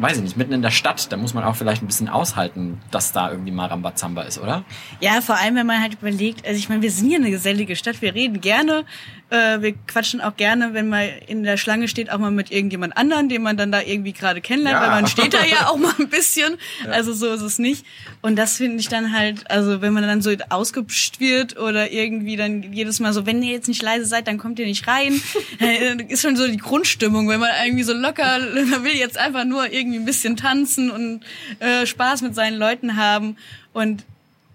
weiß 0.00 0.18
ich 0.18 0.22
nicht, 0.22 0.36
mitten 0.36 0.52
in 0.52 0.62
der 0.62 0.70
Stadt, 0.70 1.10
da 1.12 1.16
muss 1.16 1.34
man 1.34 1.44
auch 1.44 1.56
vielleicht 1.56 1.82
ein 1.82 1.86
bisschen 1.86 2.08
aushalten, 2.08 2.80
dass 2.90 3.12
da 3.12 3.30
irgendwie 3.30 3.52
Marambazamba 3.52 4.22
ist, 4.22 4.38
oder? 4.38 4.64
Ja, 5.00 5.20
vor 5.20 5.36
allem, 5.36 5.56
wenn 5.56 5.66
man 5.66 5.80
halt 5.80 5.94
überlegt, 5.94 6.46
also 6.46 6.58
ich 6.58 6.68
meine, 6.68 6.82
wir 6.82 6.90
sind 6.90 7.08
hier 7.08 7.18
eine 7.18 7.30
gesellige 7.30 7.76
Stadt, 7.76 8.02
wir 8.02 8.14
reden 8.14 8.40
gerne, 8.40 8.84
äh, 9.30 9.60
wir 9.60 9.74
quatschen 9.86 10.20
auch 10.20 10.36
gerne, 10.36 10.74
wenn 10.74 10.88
man 10.88 11.08
in 11.26 11.42
der 11.42 11.56
Schlange 11.56 11.88
steht, 11.88 12.10
auch 12.10 12.18
mal 12.18 12.30
mit 12.30 12.50
irgendjemand 12.50 12.96
anderen, 12.96 13.28
den 13.28 13.42
man 13.42 13.56
dann 13.56 13.72
da 13.72 13.80
irgendwie 13.80 14.12
gerade 14.12 14.40
kennenlernt, 14.40 14.80
ja. 14.80 14.82
weil 14.82 15.02
man 15.02 15.06
steht 15.06 15.34
da 15.34 15.44
ja 15.44 15.68
auch 15.68 15.76
mal 15.76 15.94
ein 15.98 16.08
bisschen, 16.08 16.56
ja. 16.84 16.90
also 16.92 17.12
so 17.12 17.32
ist 17.32 17.42
es 17.42 17.58
nicht. 17.58 17.84
Und 18.20 18.36
das 18.36 18.56
finde 18.56 18.78
ich 18.78 18.88
dann 18.88 19.12
halt, 19.12 19.50
also 19.50 19.80
wenn 19.80 19.92
man 19.92 20.04
dann 20.04 20.22
so 20.22 20.30
ausgepscht 20.50 21.20
wird 21.20 21.58
oder 21.58 21.90
irgendwie 21.90 22.36
dann 22.36 22.72
jedes 22.72 23.00
Mal 23.00 23.12
so, 23.12 23.26
wenn 23.26 23.42
ihr 23.42 23.52
jetzt 23.52 23.68
nicht 23.68 23.82
leise 23.82 24.04
seid, 24.04 24.28
dann 24.28 24.38
kommt 24.38 24.58
ihr 24.58 24.66
nicht 24.66 24.86
rein, 24.86 25.20
äh, 25.60 26.02
ist 26.08 26.22
schon 26.22 26.36
so 26.36 26.46
die 26.46 26.56
Grundstimmung, 26.56 27.28
wenn 27.28 27.40
man 27.40 27.50
irgendwie 27.64 27.84
so 27.84 27.92
locker, 27.92 28.38
man 28.70 28.84
will 28.84 28.94
jetzt 28.94 29.18
einfach 29.18 29.44
nur 29.44 29.72
irgendwie 29.72 29.83
irgendwie 29.84 29.98
ein 29.98 30.04
bisschen 30.04 30.36
tanzen 30.36 30.90
und 30.90 31.20
äh, 31.60 31.86
Spaß 31.86 32.22
mit 32.22 32.34
seinen 32.34 32.58
Leuten 32.58 32.96
haben. 32.96 33.36
Und 33.72 34.04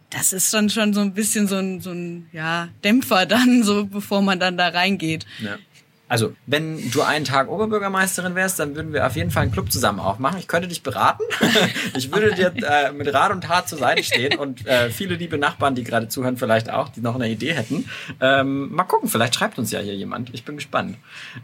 das 0.09 0.33
ist 0.33 0.53
dann 0.53 0.69
schon 0.69 0.93
so 0.93 1.01
ein 1.01 1.13
bisschen 1.13 1.47
so 1.47 1.57
ein, 1.57 1.81
so 1.81 1.91
ein 1.91 2.27
ja, 2.33 2.69
Dämpfer 2.83 3.25
dann, 3.25 3.63
so 3.63 3.85
bevor 3.85 4.21
man 4.21 4.39
dann 4.39 4.57
da 4.57 4.69
reingeht. 4.69 5.25
Ja. 5.39 5.57
Also, 6.09 6.33
wenn 6.47 6.89
du 6.91 7.03
einen 7.03 7.23
Tag 7.23 7.49
Oberbürgermeisterin 7.49 8.33
wärst, 8.33 8.59
dann 8.59 8.75
würden 8.75 8.93
wir 8.93 9.05
auf 9.05 9.15
jeden 9.15 9.29
Fall 9.29 9.43
einen 9.43 9.51
Club 9.51 9.71
zusammen 9.71 9.99
aufmachen. 9.99 10.39
Ich 10.39 10.47
könnte 10.47 10.67
dich 10.67 10.81
beraten. 10.81 11.23
ich 11.95 12.11
würde 12.11 12.33
dir 12.33 12.51
äh, 12.67 12.91
mit 12.91 13.13
Rat 13.13 13.31
und 13.31 13.43
Tat 13.43 13.69
zur 13.69 13.77
Seite 13.77 14.03
stehen 14.03 14.37
und 14.37 14.65
äh, 14.65 14.89
viele 14.89 15.15
liebe 15.15 15.37
Nachbarn, 15.37 15.75
die 15.75 15.83
gerade 15.83 16.07
zuhören, 16.07 16.37
vielleicht 16.37 16.71
auch, 16.71 16.89
die 16.89 17.01
noch 17.01 17.15
eine 17.15 17.29
Idee 17.29 17.53
hätten. 17.53 17.87
Ähm, 18.19 18.73
mal 18.73 18.85
gucken, 18.85 19.07
vielleicht 19.07 19.35
schreibt 19.35 19.59
uns 19.59 19.71
ja 19.71 19.79
hier 19.79 19.95
jemand. 19.95 20.33
Ich 20.33 20.43
bin 20.43 20.55
gespannt. 20.55 20.97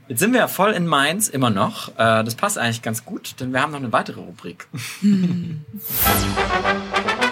Jetzt 0.08 0.20
sind 0.20 0.34
wir 0.34 0.40
ja 0.40 0.48
voll 0.48 0.72
in 0.72 0.88
Mainz, 0.88 1.30
immer 1.30 1.52
noch. 1.52 1.90
Äh, 1.90 2.24
das 2.24 2.34
passt 2.34 2.58
eigentlich 2.58 2.82
ganz 2.82 3.06
gut, 3.06 3.36
denn 3.40 3.54
wir 3.54 3.62
haben 3.62 3.72
noch 3.72 3.80
eine 3.80 3.94
weitere 3.94 4.20
Rubrik. 4.20 4.68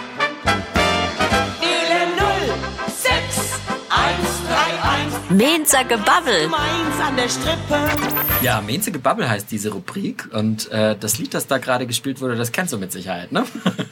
Mainzer 5.36 5.84
Gebabbel. 5.84 6.48
Mainz 6.48 7.00
an 7.02 7.16
der 7.16 7.28
Strippe. 7.28 7.76
Ja, 8.42 8.60
Mainze 8.60 8.92
Gebabbel 8.92 9.28
heißt 9.28 9.50
diese 9.50 9.70
Rubrik 9.72 10.28
und 10.32 10.70
äh, 10.70 10.96
das 10.98 11.18
Lied, 11.18 11.34
das 11.34 11.46
da 11.46 11.58
gerade 11.58 11.86
gespielt 11.86 12.20
wurde, 12.20 12.36
das 12.36 12.52
kennst 12.52 12.72
du 12.72 12.78
mit 12.78 12.92
Sicherheit, 12.92 13.32
ne? 13.32 13.44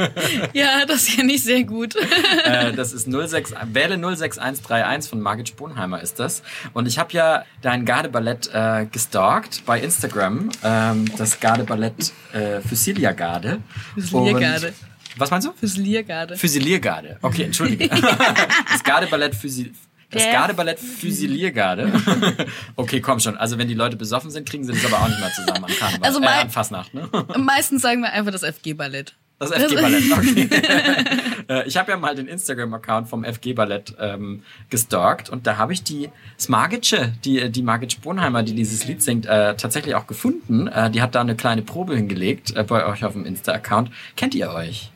Ja, 0.52 0.84
das 0.86 1.06
kenne 1.06 1.32
ich 1.32 1.42
sehr 1.42 1.64
gut. 1.64 1.96
äh, 2.44 2.72
das 2.72 2.92
ist 2.92 3.10
06, 3.10 3.54
Wähle 3.72 3.96
06131 4.16 5.10
von 5.10 5.20
Margit 5.20 5.48
Sponheimer 5.48 6.00
ist 6.00 6.20
das. 6.20 6.42
Und 6.74 6.86
ich 6.86 6.98
habe 6.98 7.12
ja 7.12 7.44
dein 7.60 7.84
Gardeballett 7.84 8.50
äh, 8.52 8.86
gestalkt 8.86 9.64
bei 9.66 9.80
Instagram. 9.80 10.50
Ähm, 10.62 11.04
das 11.16 11.40
Gardeballett 11.40 12.12
äh, 12.32 12.60
Fusilia 12.60 13.12
Garde. 13.12 13.58
Fusiliergarde. 13.94 14.68
Und- 14.68 14.74
Was 15.20 15.30
meinst 15.30 15.48
du? 15.48 15.52
Fusiliergarde. 15.52 16.36
Fusiliergarde. 16.36 17.18
Okay, 17.20 17.44
entschuldige. 17.44 17.88
das 18.70 18.84
Gardeballett 18.84 19.34
Fusil... 19.34 19.72
Das 20.12 20.24
Gardeballett 20.24 20.78
Fusiliergarde. 20.78 21.90
okay, 22.76 23.00
komm 23.00 23.18
schon. 23.18 23.36
Also 23.36 23.58
wenn 23.58 23.68
die 23.68 23.74
Leute 23.74 23.96
besoffen 23.96 24.30
sind, 24.30 24.48
kriegen 24.48 24.62
sie 24.64 24.72
das 24.72 24.84
aber 24.84 25.02
auch 25.02 25.08
nicht 25.08 25.20
mehr 25.20 25.32
zusammen 25.32 25.64
an 25.64 25.70
Karneval. 25.70 26.06
Also 26.06 26.22
äh, 26.22 26.26
an 26.26 26.50
Fastnacht, 26.50 26.92
ne? 26.92 27.08
Meistens 27.38 27.82
sagen 27.82 28.02
wir 28.02 28.12
einfach 28.12 28.30
das 28.30 28.42
FG-Ballett. 28.42 29.14
Das 29.38 29.50
FG-Ballett, 29.50 30.12
okay. 30.12 30.48
Äh, 31.48 31.66
ich 31.66 31.76
habe 31.76 31.90
ja 31.90 31.96
mal 31.96 32.14
den 32.14 32.28
Instagram-Account 32.28 33.08
vom 33.08 33.24
FG-Ballett 33.24 33.96
ähm, 33.98 34.44
gestalkt 34.70 35.28
und 35.28 35.44
da 35.44 35.56
habe 35.56 35.72
ich 35.72 35.82
die 35.82 36.08
Smargitsche, 36.38 37.14
die, 37.24 37.50
die 37.50 37.62
Margit 37.62 37.90
Sponheimer, 37.90 38.44
die 38.44 38.54
dieses 38.54 38.86
Lied 38.86 39.02
singt, 39.02 39.26
äh, 39.26 39.56
tatsächlich 39.56 39.96
auch 39.96 40.06
gefunden. 40.06 40.68
Äh, 40.68 40.92
die 40.92 41.02
hat 41.02 41.16
da 41.16 41.20
eine 41.20 41.34
kleine 41.34 41.62
Probe 41.62 41.96
hingelegt 41.96 42.54
äh, 42.54 42.62
bei 42.62 42.86
euch 42.86 43.04
auf 43.04 43.14
dem 43.14 43.26
Insta-Account. 43.26 43.90
Kennt 44.14 44.36
ihr 44.36 44.52
euch? 44.52 44.92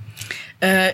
Äh, 0.61 0.93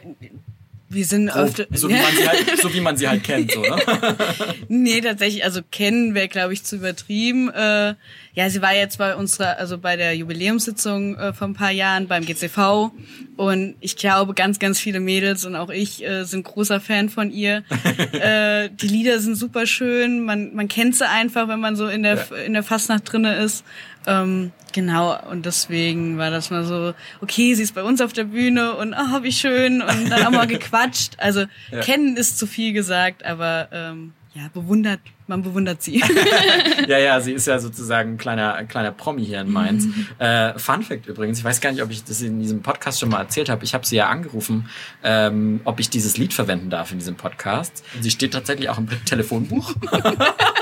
wir 0.92 1.04
sind 1.04 1.30
öfter. 1.30 1.66
so, 1.72 1.88
wie 1.88 1.94
man 1.94 2.16
sie 2.16 2.28
halt, 2.28 2.58
so 2.60 2.74
wie 2.74 2.80
man 2.80 2.96
sie 2.96 3.08
halt 3.08 3.24
kennt, 3.24 3.52
so, 3.52 3.60
ne? 3.60 3.76
Nee, 4.68 5.00
tatsächlich, 5.00 5.44
also 5.44 5.60
kennen 5.70 6.14
wäre, 6.14 6.28
glaube 6.28 6.52
ich, 6.52 6.64
zu 6.64 6.76
übertrieben. 6.76 7.50
Äh, 7.50 7.94
ja, 8.34 8.48
sie 8.48 8.62
war 8.62 8.74
jetzt 8.74 8.98
bei 8.98 9.14
unserer, 9.14 9.58
also 9.58 9.78
bei 9.78 9.96
der 9.96 10.16
Jubiläumssitzung 10.16 11.16
äh, 11.16 11.32
vor 11.32 11.48
ein 11.48 11.54
paar 11.54 11.70
Jahren 11.70 12.08
beim 12.08 12.24
GCV 12.24 12.90
und 13.36 13.74
ich 13.80 13.96
glaube, 13.96 14.34
ganz, 14.34 14.58
ganz 14.58 14.78
viele 14.78 15.00
Mädels 15.00 15.44
und 15.44 15.56
auch 15.56 15.70
ich 15.70 16.04
äh, 16.04 16.24
sind 16.24 16.44
großer 16.44 16.80
Fan 16.80 17.08
von 17.08 17.30
ihr. 17.30 17.64
äh, 18.12 18.70
die 18.70 18.88
Lieder 18.88 19.18
sind 19.20 19.36
super 19.36 19.66
schön, 19.66 20.24
man, 20.24 20.54
man 20.54 20.68
kennt 20.68 20.96
sie 20.96 21.08
einfach, 21.08 21.48
wenn 21.48 21.60
man 21.60 21.76
so 21.76 21.88
in 21.88 22.02
der, 22.02 22.30
in 22.46 22.52
der 22.52 22.62
Fastnacht 22.62 23.12
drinne 23.12 23.36
ist. 23.36 23.64
Ähm, 24.06 24.52
genau, 24.72 25.16
und 25.30 25.46
deswegen 25.46 26.18
war 26.18 26.30
das 26.30 26.50
mal 26.50 26.64
so, 26.64 26.94
okay, 27.20 27.54
sie 27.54 27.62
ist 27.62 27.74
bei 27.74 27.82
uns 27.82 28.00
auf 28.00 28.12
der 28.12 28.24
Bühne 28.24 28.74
und 28.74 28.94
ah, 28.94 29.20
wie 29.22 29.32
schön 29.32 29.82
und 29.82 30.10
dann 30.10 30.24
haben 30.24 30.34
wir 30.34 30.46
gequatscht. 30.58 31.14
Also 31.18 31.44
kennen 31.82 32.16
ist 32.16 32.38
zu 32.38 32.46
viel 32.46 32.72
gesagt, 32.72 33.24
aber 33.24 33.68
ähm, 33.72 34.12
ja, 34.34 34.48
bewundert, 34.54 35.00
man 35.26 35.42
bewundert 35.42 35.82
sie. 35.82 36.02
ja, 36.88 36.98
ja, 36.98 37.20
sie 37.20 37.32
ist 37.32 37.46
ja 37.46 37.58
sozusagen 37.58 38.12
ein 38.12 38.18
kleiner, 38.18 38.54
ein 38.54 38.66
kleiner 38.66 38.90
Promi 38.90 39.26
hier 39.26 39.42
in 39.42 39.52
Mainz. 39.52 39.86
Äh, 40.18 40.58
Fun 40.58 40.82
Fact 40.82 41.06
übrigens, 41.06 41.38
ich 41.38 41.44
weiß 41.44 41.60
gar 41.60 41.70
nicht, 41.70 41.82
ob 41.82 41.90
ich 41.90 42.02
das 42.02 42.22
in 42.22 42.40
diesem 42.40 42.62
Podcast 42.62 42.98
schon 42.98 43.10
mal 43.10 43.20
erzählt 43.20 43.50
habe. 43.50 43.62
Ich 43.64 43.74
habe 43.74 43.84
sie 43.84 43.96
ja 43.96 44.08
angerufen, 44.08 44.70
ähm, 45.04 45.60
ob 45.64 45.80
ich 45.80 45.90
dieses 45.90 46.16
Lied 46.16 46.32
verwenden 46.32 46.70
darf 46.70 46.92
in 46.92 46.98
diesem 46.98 47.16
Podcast. 47.16 47.84
Sie 48.00 48.10
steht 48.10 48.32
tatsächlich 48.32 48.70
auch 48.70 48.78
im 48.78 48.88
Telefonbuch. 49.04 49.74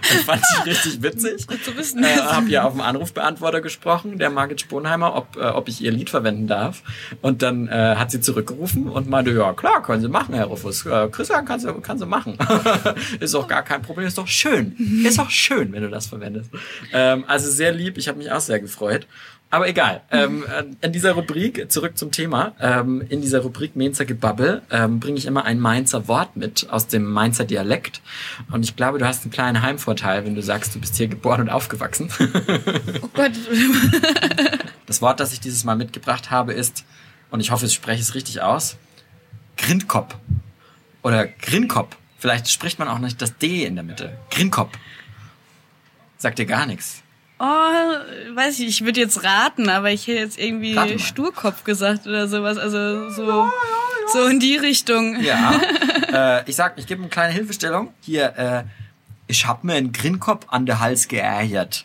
das 0.00 0.22
fand 0.22 0.42
ich 0.42 0.66
richtig 0.66 1.02
witzig. 1.02 1.46
Gut 1.46 1.64
zu 1.64 1.76
wissen. 1.76 2.02
Äh, 2.02 2.16
habe 2.16 2.48
ja 2.48 2.64
auf 2.64 2.72
dem 2.72 2.80
Anrufbeantworter 2.80 3.60
gesprochen, 3.60 4.18
der 4.18 4.30
Margit 4.30 4.60
Sponheimer, 4.60 5.14
ob, 5.14 5.36
äh, 5.36 5.44
ob 5.44 5.68
ich 5.68 5.80
ihr 5.82 5.92
Lied 5.92 6.10
verwenden 6.10 6.46
darf. 6.46 6.82
Und 7.22 7.42
dann 7.42 7.68
äh, 7.68 7.96
hat 7.96 8.10
sie 8.10 8.20
zurückgerufen 8.20 8.88
und 8.88 9.08
meinte, 9.08 9.32
ja 9.32 9.52
klar, 9.52 9.82
können 9.82 10.02
Sie 10.02 10.08
machen, 10.08 10.34
Herr 10.34 10.46
Rufus. 10.46 10.86
Äh, 10.86 11.08
Christian, 11.08 11.44
kannst 11.44 11.66
du, 11.66 11.74
kannst 11.80 12.02
du 12.02 12.06
machen. 12.06 12.38
ist 13.20 13.34
auch 13.34 13.48
gar 13.48 13.62
kein 13.62 13.82
Problem, 13.82 14.06
ist 14.06 14.18
doch 14.18 14.28
schön. 14.28 14.76
Ist 15.04 15.18
auch 15.18 15.30
schön, 15.30 15.72
wenn 15.72 15.82
du 15.82 15.90
das 15.90 16.06
verwendest. 16.06 16.50
Ähm, 16.92 17.24
also 17.26 17.50
sehr 17.50 17.72
lieb, 17.72 17.98
ich 17.98 18.08
habe 18.08 18.18
mich 18.18 18.30
auch 18.30 18.40
sehr 18.40 18.60
gefreut. 18.60 19.06
Aber 19.50 19.68
egal. 19.68 20.02
Ähm, 20.10 20.44
äh, 20.44 20.64
in 20.86 20.92
dieser 20.92 21.12
Rubrik, 21.12 21.70
zurück 21.70 21.96
zum 21.96 22.10
Thema, 22.10 22.54
ähm, 22.60 23.04
in 23.08 23.20
dieser 23.20 23.40
Rubrik 23.40 23.76
Mainzer 23.76 24.04
Gebabbel 24.04 24.62
ähm, 24.70 24.98
bringe 24.98 25.16
ich 25.16 25.26
immer 25.26 25.44
ein 25.44 25.60
Mainzer 25.60 26.08
Wort 26.08 26.36
mit 26.36 26.68
aus 26.70 26.88
dem 26.88 27.04
Mainzer 27.04 27.44
Dialekt. 27.44 28.02
Und 28.50 28.64
ich 28.64 28.74
glaube, 28.74 28.98
du 28.98 29.06
hast 29.06 29.22
einen 29.22 29.30
kleinen 29.30 29.62
Heimvorteil, 29.62 30.24
wenn 30.24 30.34
du 30.34 30.42
sagst, 30.42 30.74
du 30.74 30.80
bist 30.80 30.96
hier 30.96 31.06
geboren 31.06 31.42
und 31.42 31.50
aufgewachsen. 31.50 32.08
Oh 33.02 33.08
Gott. 33.12 33.32
Das 34.86 35.00
Wort, 35.00 35.18
das 35.18 35.32
ich 35.32 35.40
dieses 35.40 35.64
Mal 35.64 35.76
mitgebracht 35.76 36.30
habe, 36.30 36.52
ist, 36.52 36.84
und 37.30 37.40
ich 37.40 37.50
hoffe, 37.50 37.66
ich 37.66 37.72
spreche 37.72 38.02
es 38.02 38.14
richtig 38.14 38.42
aus, 38.42 38.76
Grindkop. 39.56 40.18
Oder 41.02 41.26
Grinkop. 41.26 41.96
Vielleicht 42.18 42.48
spricht 42.48 42.78
man 42.78 42.88
auch 42.88 42.98
nicht 42.98 43.20
das 43.20 43.36
D 43.38 43.64
in 43.64 43.76
der 43.76 43.84
Mitte. 43.84 44.16
Grinkop. 44.30 44.70
Sagt 46.16 46.38
dir 46.38 46.46
gar 46.46 46.66
nichts. 46.66 47.03
Oh, 47.46 48.36
weiß 48.36 48.58
ich, 48.60 48.68
ich 48.68 48.84
würde 48.86 49.00
jetzt 49.00 49.22
raten, 49.22 49.68
aber 49.68 49.90
ich 49.90 50.06
hätte 50.06 50.18
jetzt 50.18 50.38
irgendwie. 50.38 50.98
Sturkopf 50.98 51.64
gesagt 51.64 52.06
oder 52.06 52.26
sowas. 52.26 52.56
Also 52.56 53.10
so, 53.10 53.50
so 54.10 54.26
in 54.28 54.40
die 54.40 54.56
Richtung. 54.56 55.20
Ja. 55.20 55.60
äh, 56.40 56.48
ich 56.48 56.56
sag, 56.56 56.78
ich 56.78 56.86
gebe 56.86 57.02
eine 57.02 57.10
kleine 57.10 57.34
Hilfestellung. 57.34 57.92
Hier, 58.00 58.38
äh, 58.38 58.64
ich 59.26 59.46
hab 59.46 59.62
mir 59.62 59.74
einen 59.74 59.92
Grinkop 59.92 60.46
an 60.48 60.64
der 60.64 60.80
Hals 60.80 61.06
geärgert. 61.06 61.84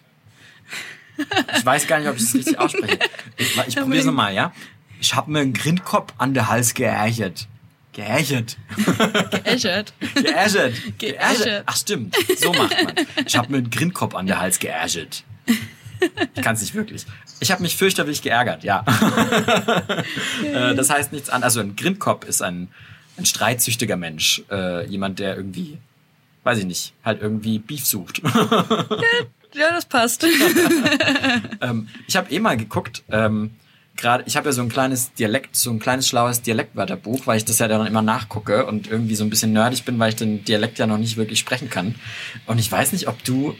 Ich 1.58 1.65
weiß 1.65 1.88
gar 1.88 2.00
nicht, 2.00 2.08
ob 2.08 2.15
ich 2.15 2.24
das 2.24 2.36
richtig 2.36 2.58
ausspreche. 2.58 3.00
Ich, 3.36 3.58
ich 3.67 3.76
probiere 3.76 4.00
es 4.00 4.06
nochmal, 4.06 4.34
ja? 4.34 4.54
Ich 5.02 5.13
hab 5.13 5.28
mir 5.28 5.39
einen 5.39 5.52
Grinkop 5.52 6.13
an 6.19 6.34
der 6.34 6.48
Hals 6.48 6.74
geärgert. 6.74 7.50
Geärgert. 7.91 8.56
Geäschert. 9.43 9.93
Geärgert. 10.15 10.74
Geärgert. 11.00 11.63
Ach 11.65 11.76
stimmt, 11.76 12.15
so 12.38 12.54
macht 12.54 12.82
man. 12.82 12.93
Ich 13.26 13.36
habe 13.36 13.52
mir 13.52 13.58
einen 13.58 13.69
Grinkopf 13.69 14.15
an 14.15 14.26
der 14.26 14.39
Hals 14.39 14.60
geärgert. 14.60 15.26
Ich 16.36 16.44
kann 16.44 16.56
es 16.56 16.62
nicht 16.62 16.76
wirklich. 16.76 17.06
Ich 17.40 17.52
habe 17.52 17.62
mich 17.62 17.76
fürchterlich 17.76 18.22
geärgert, 18.22 18.64
ja. 18.64 18.86
Äh, 20.44 20.74
das 20.74 20.90
heißt 20.90 21.12
nichts 21.12 21.30
an. 21.30 21.44
Also 21.44 21.60
ein 21.60 21.76
Grindkopf 21.76 22.26
ist 22.26 22.42
ein, 22.42 22.70
ein 23.18 23.26
streitsüchtiger 23.26 23.98
Mensch. 23.98 24.42
Äh, 24.50 24.86
jemand, 24.88 25.20
der 25.20 25.36
irgendwie, 25.36 25.78
weiß 26.44 26.60
ich 26.60 26.66
nicht, 26.66 26.94
halt 27.04 27.22
irgendwie 27.22 27.60
Beef 27.60 27.86
sucht. 27.86 28.22
Ja, 29.56 29.72
das 29.72 29.86
passt. 29.86 30.24
ähm, 31.62 31.88
ich 32.08 32.16
habe 32.16 32.32
eh 32.32 32.40
mal 32.40 32.56
geguckt, 32.56 33.04
ähm, 33.10 33.52
gerade, 33.98 34.24
ich 34.28 34.38
habe 34.38 34.50
ja 34.50 34.54
so 34.54 34.62
ein 34.62 34.70
kleines 34.70 35.14
Dialekt, 35.14 35.56
so 35.56 35.72
ein 35.72 35.80
kleines 35.80 36.08
schlaues 36.08 36.42
Dialektwörterbuch, 36.42 37.26
weil 37.26 37.38
ich 37.38 37.46
das 37.46 37.60
ja 37.60 37.68
dann 37.68 37.88
immer 37.88 38.02
nachgucke 38.02 38.66
und 38.66 38.88
irgendwie 38.88 39.16
so 39.16 39.24
ein 39.24 39.30
bisschen 39.30 39.52
nerdig 39.54 39.86
bin, 39.86 39.98
weil 39.98 40.10
ich 40.10 40.16
den 40.16 40.46
Dialekt 40.46 40.78
ja 40.78 40.88
noch 40.88 40.98
nicht 41.00 41.18
wirklich 41.18 41.40
sprechen 41.40 41.70
kann. 41.70 41.96
Und 42.46 42.60
ich 42.60 42.72
weiß 42.72 42.92
nicht, 42.94 43.08
ob 43.08 43.24
du 43.24 43.56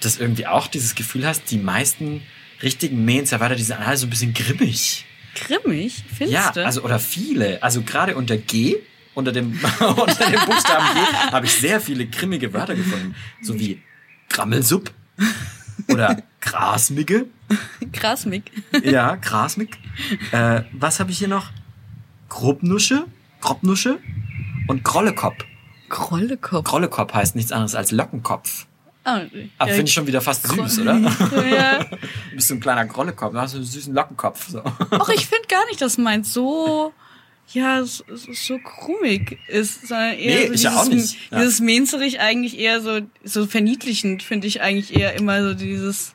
das 0.00 0.18
irgendwie 0.18 0.46
auch 0.46 0.66
dieses 0.66 0.94
Gefühl 0.94 1.26
hast, 1.26 1.50
die 1.50 1.58
meisten 1.58 2.22
richtigen 2.62 3.04
Mainzer 3.04 3.40
Wörter, 3.40 3.54
die 3.56 3.62
sind 3.62 3.78
alle 3.78 3.96
so 3.96 4.06
ein 4.06 4.10
bisschen 4.10 4.34
grimmig. 4.34 5.04
Grimmig, 5.34 6.02
findest 6.08 6.32
Ja, 6.32 6.50
du? 6.52 6.64
also 6.64 6.82
oder 6.82 6.98
viele. 6.98 7.62
Also 7.62 7.82
gerade 7.82 8.16
unter 8.16 8.36
G, 8.38 8.76
unter 9.14 9.32
dem, 9.32 9.52
unter 9.80 10.30
dem 10.30 10.40
Buchstaben 10.46 10.86
G, 10.94 11.00
habe 11.32 11.46
ich 11.46 11.52
sehr 11.52 11.80
viele 11.80 12.06
grimmige 12.06 12.52
Wörter 12.52 12.74
gefunden. 12.74 13.14
So 13.42 13.58
wie 13.58 13.82
Grammelsupp 14.30 14.90
oder 15.88 16.22
Grasmigge. 16.40 17.26
Krasmig. 17.92 18.44
Ja, 18.82 19.16
Grasmig. 19.16 19.76
Äh, 20.32 20.62
was 20.72 21.00
habe 21.00 21.10
ich 21.10 21.18
hier 21.18 21.28
noch? 21.28 21.50
Grobnusche, 22.28 23.04
Grobnusche 23.40 23.98
und 24.66 24.82
Grollekopf. 24.84 25.44
Krollekopf. 25.88 26.64
Grollekopf 26.64 27.12
heißt 27.14 27.36
nichts 27.36 27.52
anderes 27.52 27.74
als 27.74 27.92
Lockenkopf. 27.92 28.65
Ah, 29.08 29.20
Aber 29.58 29.70
ja, 29.70 29.74
finde 29.76 29.88
ich 29.88 29.92
schon 29.92 30.06
wieder 30.08 30.20
fast 30.20 30.46
süß, 30.48 30.80
oder? 30.80 30.96
Ja. 31.48 31.78
Du 32.30 32.34
bist 32.36 32.48
so 32.48 32.54
ein 32.54 32.60
kleiner 32.60 32.84
Grollekopf, 32.86 33.32
du 33.32 33.38
hast 33.40 33.52
so 33.52 33.58
einen 33.58 33.66
süßen 33.66 33.94
Lockenkopf. 33.94 34.48
So. 34.48 34.58
Och, 34.90 35.08
ich 35.14 35.26
finde 35.26 35.46
gar 35.48 35.64
nicht, 35.66 35.80
dass 35.80 35.96
meins 35.96 36.32
so, 36.32 36.92
ja, 37.52 37.84
so, 37.84 38.02
so 38.14 38.58
krummig 38.58 39.38
ist, 39.46 39.86
sondern 39.86 40.14
eher 40.18 40.40
Nee, 40.40 40.46
so 40.48 40.52
ich 40.54 40.62
ja 40.64 40.74
auch 40.76 40.88
dieses, 40.88 41.12
nicht. 41.12 41.30
Ja. 41.30 41.38
dieses 41.38 41.60
Mainzerich 41.60 42.18
eigentlich 42.20 42.58
eher 42.58 42.80
so, 42.82 43.00
so 43.22 43.46
verniedlichend, 43.46 44.24
finde 44.24 44.48
ich 44.48 44.60
eigentlich 44.60 44.94
eher 44.98 45.14
immer 45.14 45.40
so 45.42 45.54
dieses, 45.54 46.14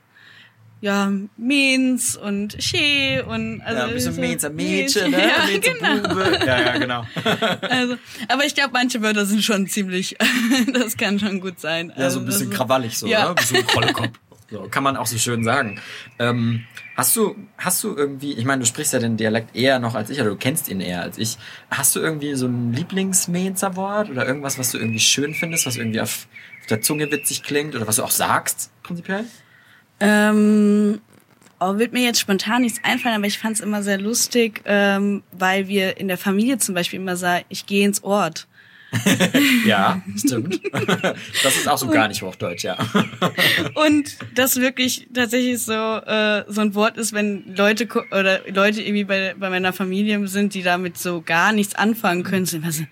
ja, 0.81 1.11
Mens 1.37 2.15
und 2.17 2.57
Che 2.57 3.21
und 3.21 3.61
also 3.61 3.79
ja, 3.79 3.85
ein 3.87 3.93
bisschen 3.93 4.13
so- 4.13 4.21
Mädchen, 4.21 4.55
Mädchen, 4.55 5.11
ne? 5.11 5.19
Ja, 5.27 5.45
Mädchen, 5.45 5.75
genau. 5.79 6.07
Bube. 6.09 6.39
Ja, 6.45 6.59
ja, 6.61 6.77
genau. 6.77 7.05
Also, 7.69 7.97
aber 8.27 8.45
ich 8.45 8.55
glaube, 8.55 8.71
manche 8.73 9.01
Wörter 9.01 9.25
sind 9.25 9.43
schon 9.43 9.67
ziemlich, 9.67 10.17
das 10.73 10.97
kann 10.97 11.19
schon 11.19 11.39
gut 11.39 11.59
sein. 11.59 11.89
Ja, 11.89 11.95
so 11.97 12.03
Also, 12.03 12.19
ein 12.21 12.25
bisschen 12.25 12.51
ist- 12.51 12.57
krawallig 12.57 12.97
so, 12.97 13.07
Ja. 13.07 13.23
ne? 13.25 13.29
Ein 13.29 13.35
bisschen 13.35 13.65
Krollekopf. 13.67 14.09
So, 14.49 14.63
kann 14.69 14.83
man 14.83 14.97
auch 14.97 15.05
so 15.05 15.17
schön 15.17 15.45
sagen. 15.45 15.79
Ähm, 16.19 16.65
hast 16.97 17.15
du, 17.15 17.37
hast 17.57 17.81
du 17.85 17.95
irgendwie, 17.95 18.33
ich 18.33 18.43
meine, 18.43 18.59
du 18.59 18.65
sprichst 18.65 18.91
ja 18.91 18.99
den 18.99 19.15
Dialekt 19.15 19.55
eher 19.55 19.79
noch 19.79 19.95
als 19.95 20.09
ich, 20.09 20.19
oder 20.19 20.31
du 20.31 20.35
kennst 20.35 20.67
ihn 20.67 20.81
eher 20.81 21.01
als 21.03 21.17
ich. 21.17 21.37
Hast 21.69 21.95
du 21.95 22.01
irgendwie 22.01 22.33
so 22.35 22.47
ein 22.47 22.73
Lieblingsmeenzer-Wort 22.73 24.09
oder 24.09 24.25
irgendwas, 24.27 24.59
was 24.59 24.71
du 24.71 24.77
irgendwie 24.77 24.99
schön 24.99 25.33
findest, 25.33 25.65
was 25.65 25.77
irgendwie 25.77 26.01
auf, 26.01 26.27
auf 26.59 26.65
der 26.67 26.81
Zunge 26.81 27.09
witzig 27.11 27.43
klingt 27.43 27.75
oder 27.75 27.87
was 27.87 27.95
du 27.97 28.03
auch 28.03 28.11
sagst, 28.11 28.71
prinzipiell? 28.83 29.23
Ähm, 30.01 30.99
oh, 31.59 31.77
wird 31.77 31.93
mir 31.93 32.03
jetzt 32.03 32.19
spontan 32.19 32.63
nichts 32.63 32.79
einfallen, 32.83 33.15
aber 33.15 33.27
ich 33.27 33.37
fand 33.37 33.55
es 33.55 33.61
immer 33.61 33.83
sehr 33.83 33.99
lustig, 33.99 34.61
ähm, 34.65 35.23
weil 35.31 35.67
wir 35.67 35.97
in 35.97 36.07
der 36.07 36.17
Familie 36.17 36.57
zum 36.57 36.75
Beispiel 36.75 36.99
immer 36.99 37.15
sagen, 37.15 37.45
ich 37.49 37.65
gehe 37.65 37.85
ins 37.85 38.03
Ort. 38.03 38.47
Ja, 39.65 40.01
stimmt. 40.17 40.59
Das 41.43 41.55
ist 41.55 41.67
auch 41.67 41.77
so 41.77 41.87
gar 41.87 42.07
nicht 42.07 42.21
Hochdeutsch, 42.21 42.63
ja. 42.63 42.77
Und 43.75 44.17
das 44.35 44.57
wirklich 44.57 45.07
tatsächlich 45.13 45.63
so 45.63 45.73
äh, 45.73 46.43
so 46.47 46.61
ein 46.61 46.75
Wort 46.75 46.97
ist, 46.97 47.13
wenn 47.13 47.55
Leute 47.55 47.87
oder 48.11 48.41
Leute 48.49 48.81
irgendwie 48.81 49.05
bei, 49.05 49.35
bei 49.37 49.49
meiner 49.49 49.71
Familie 49.71 50.27
sind, 50.27 50.53
die 50.53 50.63
damit 50.63 50.97
so 50.97 51.21
gar 51.21 51.53
nichts 51.53 51.75
anfangen 51.75 52.23
können, 52.23 52.45
sind 52.45 52.63
immer 52.63 52.71
so, 52.71 52.83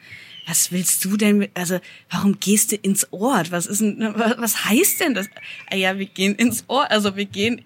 was 0.49 0.71
willst 0.71 1.05
du 1.05 1.15
denn 1.15 1.37
mit, 1.37 1.51
also 1.53 1.79
warum 2.09 2.39
gehst 2.39 2.71
du 2.71 2.75
ins 2.75 3.07
Ort? 3.11 3.51
Was 3.51 3.67
ist 3.67 3.81
denn, 3.81 4.13
was, 4.15 4.35
was 4.37 4.65
heißt 4.65 4.99
denn 4.99 5.13
das? 5.13 5.27
Ah 5.71 5.75
ja, 5.75 5.97
wir 5.97 6.07
gehen 6.07 6.35
ins 6.35 6.63
Ort, 6.67 6.89
also 6.89 7.15
wir 7.15 7.25
gehen 7.25 7.61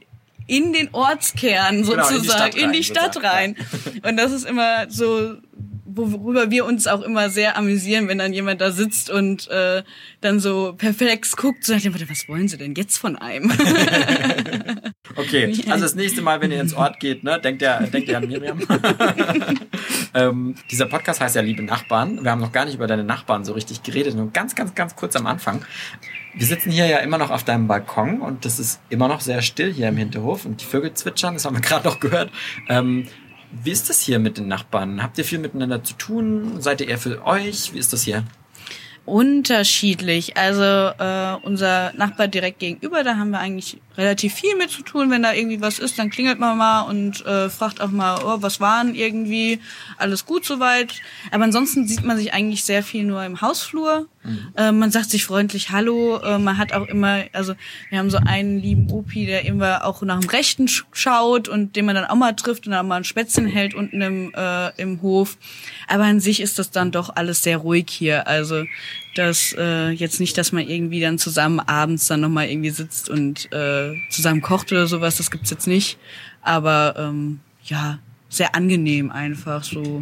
in 0.48 0.74
den 0.74 0.90
Ortskern 0.92 1.84
Genau, 1.84 1.94
in 1.94 2.08
die 2.10 2.16
sozusagen, 2.16 2.52
Stadt 2.52 2.56
in 2.56 2.72
die 2.74 2.80
rein, 2.80 2.84
Stadt 2.84 3.24
rein. 3.24 3.56
Und 4.04 4.18
das 4.18 4.34
ist 4.34 4.46
immer 4.46 4.90
so, 4.90 5.38
worüber 5.96 6.52
wir 6.52 6.66
uns 6.66 6.88
auch 6.88 7.02
immer 7.02 7.30
sehr 7.30 7.58
amüsieren, 7.58 8.08
wenn 8.08 8.18
dann 8.18 8.34
jemand 8.34 8.62
da 8.62 8.72
sitzt 8.72 9.10
und 9.10 9.48
äh, 9.50 9.84
dann 10.22 10.40
so 10.40 10.74
perplex 10.78 11.36
guckt, 11.36 11.66
so 11.66 11.74
nach 11.74 11.82
dem 11.82 11.92
Motto, 11.94 12.10
was 12.10 12.28
wollen 12.28 12.48
sie 12.48 12.58
denn 12.58 12.76
jetzt 12.76 12.98
von 12.98 13.16
einem? 13.16 13.52
Okay, 15.16 15.54
also 15.70 15.84
das 15.84 15.96
nächste 15.96 16.22
Mal, 16.22 16.42
wenn 16.42 16.52
ihr 16.52 16.62
ins 16.62 16.74
Ort 16.74 17.00
geht, 17.00 17.24
ne, 17.24 17.40
denkt 17.40 17.62
ihr, 17.62 17.80
denkt 17.92 18.08
ihr 18.08 18.18
an 18.18 18.28
Miriam. 18.28 18.60
ähm, 20.14 20.56
dieser 20.72 20.86
Podcast 20.86 21.20
heißt 21.22 21.36
ja 21.36 21.42
Liebe 21.42 21.62
Nachbarn. 21.62 22.24
Wir 22.24 22.32
haben 22.32 22.42
noch 22.42 22.52
gar 22.52 22.66
nicht 22.66 22.76
über 22.76 22.88
deine 22.88 23.04
Nachbarn 23.04 23.44
so 23.44 23.54
richtig 23.54 23.84
geredet, 23.84 24.16
nur 24.16 24.32
ganz, 24.32 24.56
ganz, 24.56 24.74
ganz 24.76 24.96
kurz 24.96 25.16
am 25.16 25.28
Anfang. 25.28 25.64
Wir 26.36 26.48
sitzen 26.48 26.72
hier 26.72 26.88
ja 26.88 26.98
immer 26.98 27.18
noch 27.18 27.30
auf 27.30 27.44
deinem 27.44 27.68
Balkon 27.68 28.22
und 28.22 28.46
das 28.46 28.60
ist 28.60 28.82
immer 28.90 29.08
noch 29.08 29.22
sehr 29.22 29.42
still 29.42 29.72
hier 29.72 29.90
im 29.90 29.98
Hinterhof 29.98 30.46
und 30.46 30.62
die 30.62 30.66
Vögel 30.66 30.94
zwitschern, 30.94 31.36
das 31.36 31.46
haben 31.46 31.56
wir 31.56 31.62
gerade 31.62 31.88
noch 31.88 32.00
gehört. 32.00 32.32
Ähm, 32.70 33.08
wie 33.64 33.72
ist 33.72 33.90
das 33.90 34.02
hier 34.02 34.20
mit 34.20 34.38
den 34.38 34.48
Nachbarn? 34.48 35.04
Habt 35.04 35.18
ihr 35.18 35.26
viel 35.26 35.40
miteinander 35.40 35.84
zu 35.84 35.94
tun? 35.94 36.62
Seid 36.62 36.82
ihr 36.82 36.88
eher 36.88 36.98
für 36.98 37.26
euch? 37.26 37.74
Wie 37.74 37.80
ist 37.80 37.94
das 37.94 38.04
hier? 38.04 38.24
Unterschiedlich. 39.06 40.38
Also 40.38 40.64
äh, 40.64 41.36
unser 41.44 41.92
Nachbar 41.94 42.30
direkt 42.30 42.60
gegenüber, 42.60 43.04
da 43.04 43.18
haben 43.18 43.32
wir 43.32 43.40
eigentlich 43.40 43.82
relativ 43.98 44.34
viel 44.34 44.56
mit 44.56 44.70
zu 44.72 44.82
tun. 44.82 45.12
Wenn 45.12 45.24
da 45.24 45.34
irgendwie 45.34 45.60
was 45.60 45.80
ist, 45.80 46.00
dann 46.00 46.10
klingelt 46.10 46.40
man 46.40 46.58
mal 46.58 46.84
und 46.84 47.26
äh, 47.26 47.50
fragt 47.50 47.82
auch 47.82 47.92
mal, 47.92 48.22
oh, 48.24 48.38
was 48.42 48.62
waren 48.62 48.96
irgendwie, 48.96 49.60
alles 49.98 50.26
gut 50.26 50.46
soweit. 50.46 51.02
Aber 51.32 51.44
ansonsten 51.44 51.86
sieht 51.86 52.04
man 52.04 52.18
sich 52.18 52.34
eigentlich 52.34 52.64
sehr 52.64 52.82
viel 52.82 53.04
nur 53.04 53.26
im 53.26 53.42
Hausflur. 53.42 54.08
Äh, 54.56 54.72
man 54.72 54.92
sagt 54.92 55.10
sich 55.10 55.26
freundlich 55.26 55.72
Hallo. 55.72 56.18
Äh, 56.18 56.38
man 56.40 56.58
hat 56.58 56.74
auch 56.74 56.88
immer, 56.88 57.24
also 57.34 57.56
wir 57.90 58.00
haben 58.00 58.10
so 58.10 58.18
einen 58.18 58.60
lieben 58.60 58.90
Opi, 58.92 59.26
der 59.26 59.46
immer 59.46 59.86
auch 59.86 60.02
nach 60.02 60.20
dem 60.20 60.30
Rechten 60.30 60.68
sch 60.68 60.86
schaut 60.92 61.48
und 61.48 61.76
den 61.76 61.86
man 61.86 61.96
dann 61.96 62.06
auch 62.06 62.16
mal 62.16 62.34
trifft 62.34 62.66
und 62.66 62.72
dann 62.72 62.88
mal 62.88 62.98
ein 62.98 63.04
Spätzchen 63.04 63.48
hält 63.48 63.74
unten 63.74 64.02
im, 64.02 64.34
äh, 64.36 64.82
im 64.82 65.02
Hof. 65.02 65.38
Aber 65.88 66.04
an 66.04 66.20
sich 66.20 66.42
ist 66.42 66.60
das 66.60 66.72
dann 66.72 66.92
doch 66.92 67.16
alles 67.16 67.44
sehr 67.44 67.58
ruhig 67.58 67.86
hier. 67.90 68.28
Also 68.28 68.64
dass 69.16 69.56
äh, 69.58 69.90
jetzt 69.90 70.20
nicht, 70.20 70.38
dass 70.38 70.52
man 70.52 70.68
irgendwie 70.68 71.00
dann 71.00 71.18
zusammen 71.18 71.60
abends 71.60 72.08
dann 72.08 72.22
nochmal 72.22 72.50
irgendwie 72.50 72.72
sitzt 72.72 73.10
und 73.10 73.52
äh, 73.52 73.94
zusammen 74.10 74.42
kocht 74.42 74.72
oder 74.72 74.88
sowas, 74.88 75.18
das 75.18 75.30
gibt's 75.30 75.52
jetzt 75.52 75.68
nicht. 75.68 75.98
Aber 76.42 76.96
ähm, 76.98 77.40
ja, 77.64 78.00
sehr 78.30 78.56
angenehm 78.56 79.12
einfach 79.12 79.64
so. 79.64 80.02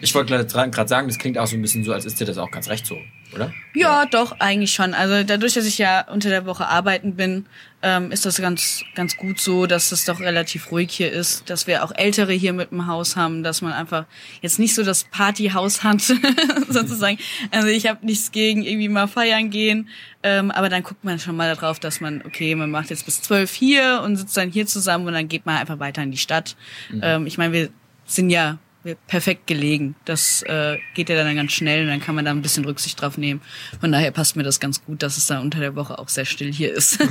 Ich 0.00 0.14
wollte 0.14 0.46
gerade 0.48 0.88
sagen, 0.88 1.08
das 1.08 1.18
klingt 1.18 1.38
auch 1.38 1.46
so 1.46 1.56
ein 1.56 1.62
bisschen 1.62 1.84
so, 1.84 1.92
als 1.92 2.06
ist 2.06 2.18
dir 2.18 2.24
das 2.24 2.38
auch 2.38 2.50
ganz 2.50 2.68
recht 2.68 2.86
so, 2.86 2.96
oder? 3.36 3.52
Ja, 3.74 4.06
doch, 4.06 4.40
eigentlich 4.40 4.72
schon. 4.72 4.94
Also 4.94 5.22
dadurch, 5.22 5.54
dass 5.54 5.66
ich 5.66 5.78
ja 5.78 6.06
unter 6.10 6.28
der 6.28 6.46
Woche 6.46 6.66
arbeiten 6.66 7.14
bin, 7.14 7.46
ähm, 7.82 8.10
ist 8.10 8.26
das 8.26 8.38
ganz, 8.38 8.82
ganz 8.94 9.16
gut 9.16 9.38
so, 9.38 9.66
dass 9.66 9.92
es 9.92 10.06
doch 10.06 10.18
relativ 10.18 10.72
ruhig 10.72 10.90
hier 10.90 11.12
ist, 11.12 11.48
dass 11.50 11.66
wir 11.66 11.84
auch 11.84 11.92
Ältere 11.94 12.32
hier 12.32 12.52
mit 12.52 12.70
dem 12.70 12.86
Haus 12.86 13.16
haben, 13.16 13.42
dass 13.42 13.62
man 13.62 13.72
einfach 13.72 14.06
jetzt 14.40 14.58
nicht 14.58 14.74
so 14.74 14.82
das 14.82 15.04
Partyhaus 15.04 15.84
hat, 15.84 16.00
sozusagen. 16.68 17.18
Also 17.50 17.68
ich 17.68 17.86
habe 17.86 18.04
nichts 18.04 18.32
gegen 18.32 18.62
irgendwie 18.62 18.88
mal 18.88 19.06
feiern 19.06 19.50
gehen, 19.50 19.88
ähm, 20.22 20.50
aber 20.50 20.68
dann 20.68 20.82
guckt 20.82 21.04
man 21.04 21.18
schon 21.18 21.36
mal 21.36 21.54
darauf, 21.54 21.78
dass 21.78 22.00
man, 22.00 22.22
okay, 22.26 22.54
man 22.54 22.70
macht 22.70 22.90
jetzt 22.90 23.04
bis 23.04 23.22
zwölf 23.22 23.52
hier 23.52 24.00
und 24.04 24.16
sitzt 24.16 24.36
dann 24.36 24.50
hier 24.50 24.66
zusammen 24.66 25.06
und 25.06 25.12
dann 25.12 25.28
geht 25.28 25.46
man 25.46 25.58
einfach 25.58 25.78
weiter 25.78 26.02
in 26.02 26.10
die 26.10 26.16
Stadt. 26.16 26.56
Ähm, 27.02 27.26
ich 27.26 27.38
meine, 27.38 27.52
wir 27.52 27.68
sind 28.06 28.30
ja 28.30 28.58
perfekt 28.94 29.46
gelegen. 29.46 29.96
Das 30.04 30.42
äh, 30.42 30.78
geht 30.94 31.08
ja 31.08 31.16
dann 31.16 31.34
ganz 31.34 31.52
schnell 31.52 31.82
und 31.82 31.88
dann 31.88 32.00
kann 32.00 32.14
man 32.14 32.24
da 32.24 32.30
ein 32.30 32.42
bisschen 32.42 32.64
Rücksicht 32.64 33.00
drauf 33.00 33.18
nehmen. 33.18 33.40
Von 33.80 33.92
daher 33.92 34.10
passt 34.10 34.36
mir 34.36 34.42
das 34.42 34.60
ganz 34.60 34.84
gut, 34.84 35.02
dass 35.02 35.16
es 35.16 35.26
dann 35.26 35.42
unter 35.42 35.60
der 35.60 35.74
Woche 35.74 35.98
auch 35.98 36.08
sehr 36.08 36.24
still 36.24 36.52
hier 36.52 36.72
ist. 36.72 36.98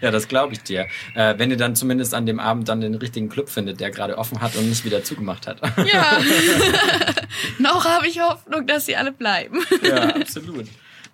Ja, 0.00 0.10
das 0.12 0.28
glaube 0.28 0.52
ich 0.52 0.62
dir. 0.62 0.86
Äh, 1.14 1.34
wenn 1.38 1.50
ihr 1.50 1.56
dann 1.56 1.74
zumindest 1.74 2.14
an 2.14 2.24
dem 2.24 2.38
Abend 2.38 2.68
dann 2.68 2.80
den 2.80 2.94
richtigen 2.94 3.28
Club 3.28 3.48
findet, 3.48 3.80
der 3.80 3.90
gerade 3.90 4.16
offen 4.16 4.40
hat 4.40 4.54
und 4.56 4.68
nicht 4.68 4.84
wieder 4.84 5.02
zugemacht 5.02 5.46
hat. 5.46 5.60
ja. 5.92 6.18
Noch 7.58 7.84
habe 7.84 8.06
ich 8.06 8.20
Hoffnung, 8.20 8.66
dass 8.66 8.86
sie 8.86 8.96
alle 8.96 9.12
bleiben. 9.12 9.58
ja, 9.82 10.14
absolut. 10.14 10.66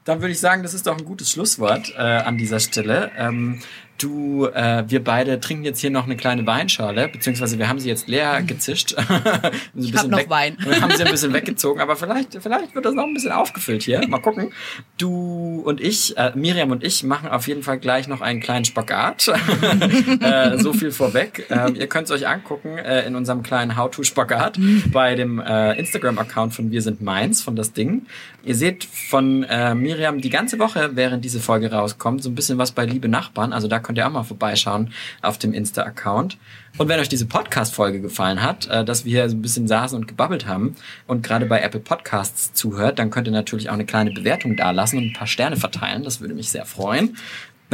Dann 0.04 0.20
würde 0.20 0.32
ich 0.32 0.40
sagen, 0.40 0.62
das 0.62 0.74
ist 0.74 0.86
doch 0.86 0.98
ein 0.98 1.04
gutes 1.04 1.30
Schlusswort 1.30 1.94
äh, 1.96 2.00
an 2.00 2.36
dieser 2.36 2.60
Stelle. 2.60 3.10
Ähm, 3.16 3.60
du, 3.98 4.46
äh, 4.46 4.84
wir 4.88 5.02
beide 5.02 5.40
trinken 5.40 5.64
jetzt 5.64 5.80
hier 5.80 5.90
noch 5.90 6.04
eine 6.04 6.16
kleine 6.16 6.46
Weinschale, 6.46 7.08
beziehungsweise 7.08 7.58
wir 7.58 7.68
haben 7.68 7.78
sie 7.78 7.88
jetzt 7.88 8.08
leer 8.08 8.42
gezischt. 8.42 8.92
ich 9.74 9.94
hab 9.94 10.08
noch 10.08 10.28
Wein. 10.28 10.56
Wir 10.60 10.80
haben 10.80 10.92
sie 10.96 11.04
ein 11.04 11.10
bisschen 11.10 11.32
weggezogen, 11.32 11.80
aber 11.80 11.96
vielleicht, 11.96 12.36
vielleicht 12.40 12.74
wird 12.74 12.84
das 12.84 12.94
noch 12.94 13.04
ein 13.04 13.14
bisschen 13.14 13.32
aufgefüllt 13.32 13.82
hier. 13.82 14.06
Mal 14.08 14.18
gucken. 14.18 14.52
Du 14.98 15.62
und 15.64 15.80
ich, 15.80 16.16
äh, 16.16 16.32
Miriam 16.34 16.70
und 16.70 16.82
ich, 16.84 17.04
machen 17.04 17.28
auf 17.28 17.48
jeden 17.48 17.62
Fall 17.62 17.78
gleich 17.78 18.08
noch 18.08 18.20
einen 18.20 18.40
kleinen 18.40 18.64
Spagat. 18.64 19.28
äh, 20.20 20.58
so 20.58 20.72
viel 20.72 20.90
vorweg. 20.90 21.46
Ähm, 21.50 21.74
ihr 21.76 21.86
könnt 21.86 22.06
es 22.06 22.10
euch 22.10 22.26
angucken 22.26 22.78
äh, 22.78 23.06
in 23.06 23.16
unserem 23.16 23.42
kleinen 23.42 23.76
How-to-Spagat 23.76 24.58
bei 24.92 25.14
dem 25.14 25.38
äh, 25.38 25.78
Instagram-Account 25.78 26.54
von 26.54 26.70
Wir 26.70 26.82
sind 26.82 27.02
Mainz, 27.02 27.42
von 27.42 27.56
das 27.56 27.72
Ding. 27.72 28.06
Ihr 28.44 28.54
seht 28.54 28.84
von 28.84 29.42
äh, 29.44 29.74
Miriam 29.74 30.20
die 30.20 30.30
ganze 30.30 30.58
Woche, 30.58 30.90
während 30.94 31.24
diese 31.24 31.40
Folge 31.40 31.70
rauskommt, 31.70 32.22
so 32.22 32.28
ein 32.28 32.34
bisschen 32.34 32.58
was 32.58 32.72
bei 32.72 32.84
Liebe 32.84 33.08
Nachbarn. 33.08 33.52
Also 33.52 33.68
da 33.68 33.78
könnt 33.84 33.98
ihr 33.98 34.06
auch 34.06 34.12
mal 34.12 34.24
vorbeischauen 34.24 34.92
auf 35.22 35.38
dem 35.38 35.52
Insta-Account. 35.52 36.36
Und 36.76 36.88
wenn 36.88 36.98
euch 36.98 37.08
diese 37.08 37.26
Podcast-Folge 37.26 38.00
gefallen 38.00 38.42
hat, 38.42 38.66
äh, 38.66 38.84
dass 38.84 39.04
wir 39.04 39.12
hier 39.12 39.28
so 39.28 39.36
ein 39.36 39.42
bisschen 39.42 39.68
saßen 39.68 39.96
und 39.96 40.08
gebabbelt 40.08 40.48
haben 40.48 40.74
und 41.06 41.22
gerade 41.22 41.46
bei 41.46 41.60
Apple 41.60 41.78
Podcasts 41.78 42.52
zuhört, 42.52 42.98
dann 42.98 43.10
könnt 43.10 43.28
ihr 43.28 43.32
natürlich 43.32 43.68
auch 43.68 43.74
eine 43.74 43.86
kleine 43.86 44.10
Bewertung 44.10 44.56
dalassen 44.56 44.98
und 44.98 45.04
ein 45.04 45.12
paar 45.12 45.28
Sterne 45.28 45.56
verteilen. 45.56 46.02
Das 46.02 46.20
würde 46.20 46.34
mich 46.34 46.50
sehr 46.50 46.66
freuen. 46.66 47.16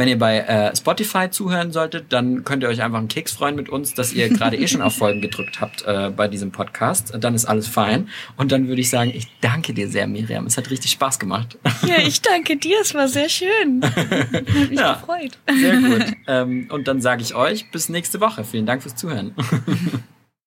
Wenn 0.01 0.07
ihr 0.07 0.17
bei 0.17 0.39
äh, 0.39 0.75
Spotify 0.75 1.29
zuhören 1.29 1.71
solltet, 1.71 2.11
dann 2.11 2.43
könnt 2.43 2.63
ihr 2.63 2.69
euch 2.69 2.81
einfach 2.81 2.97
einen 2.97 3.07
Keks 3.07 3.33
freuen 3.33 3.55
mit 3.55 3.69
uns, 3.69 3.93
dass 3.93 4.13
ihr 4.13 4.29
gerade 4.29 4.57
eh 4.57 4.67
schon 4.67 4.81
auf 4.81 4.95
Folgen 4.95 5.21
gedrückt 5.21 5.61
habt 5.61 5.83
äh, 5.85 6.09
bei 6.09 6.27
diesem 6.27 6.51
Podcast. 6.51 7.13
Dann 7.19 7.35
ist 7.35 7.45
alles 7.45 7.67
fein. 7.67 8.09
Und 8.35 8.51
dann 8.51 8.67
würde 8.67 8.81
ich 8.81 8.89
sagen, 8.89 9.11
ich 9.13 9.27
danke 9.41 9.75
dir 9.75 9.87
sehr, 9.87 10.07
Miriam. 10.07 10.47
Es 10.47 10.57
hat 10.57 10.71
richtig 10.71 10.89
Spaß 10.89 11.19
gemacht. 11.19 11.59
Ja, 11.85 11.97
ich 11.99 12.19
danke 12.23 12.57
dir, 12.57 12.77
es 12.81 12.95
war 12.95 13.07
sehr 13.07 13.29
schön. 13.29 13.81
Hat 13.95 14.69
mich 14.71 14.79
Ja. 14.79 14.93
gefreut. 14.93 15.37
Sehr 15.53 15.77
gut. 15.79 16.05
ähm, 16.25 16.67
und 16.71 16.87
dann 16.87 16.99
sage 16.99 17.21
ich 17.21 17.35
euch 17.35 17.69
bis 17.69 17.87
nächste 17.89 18.19
Woche. 18.21 18.43
Vielen 18.43 18.65
Dank 18.65 18.81
fürs 18.81 18.95
Zuhören. 18.95 19.35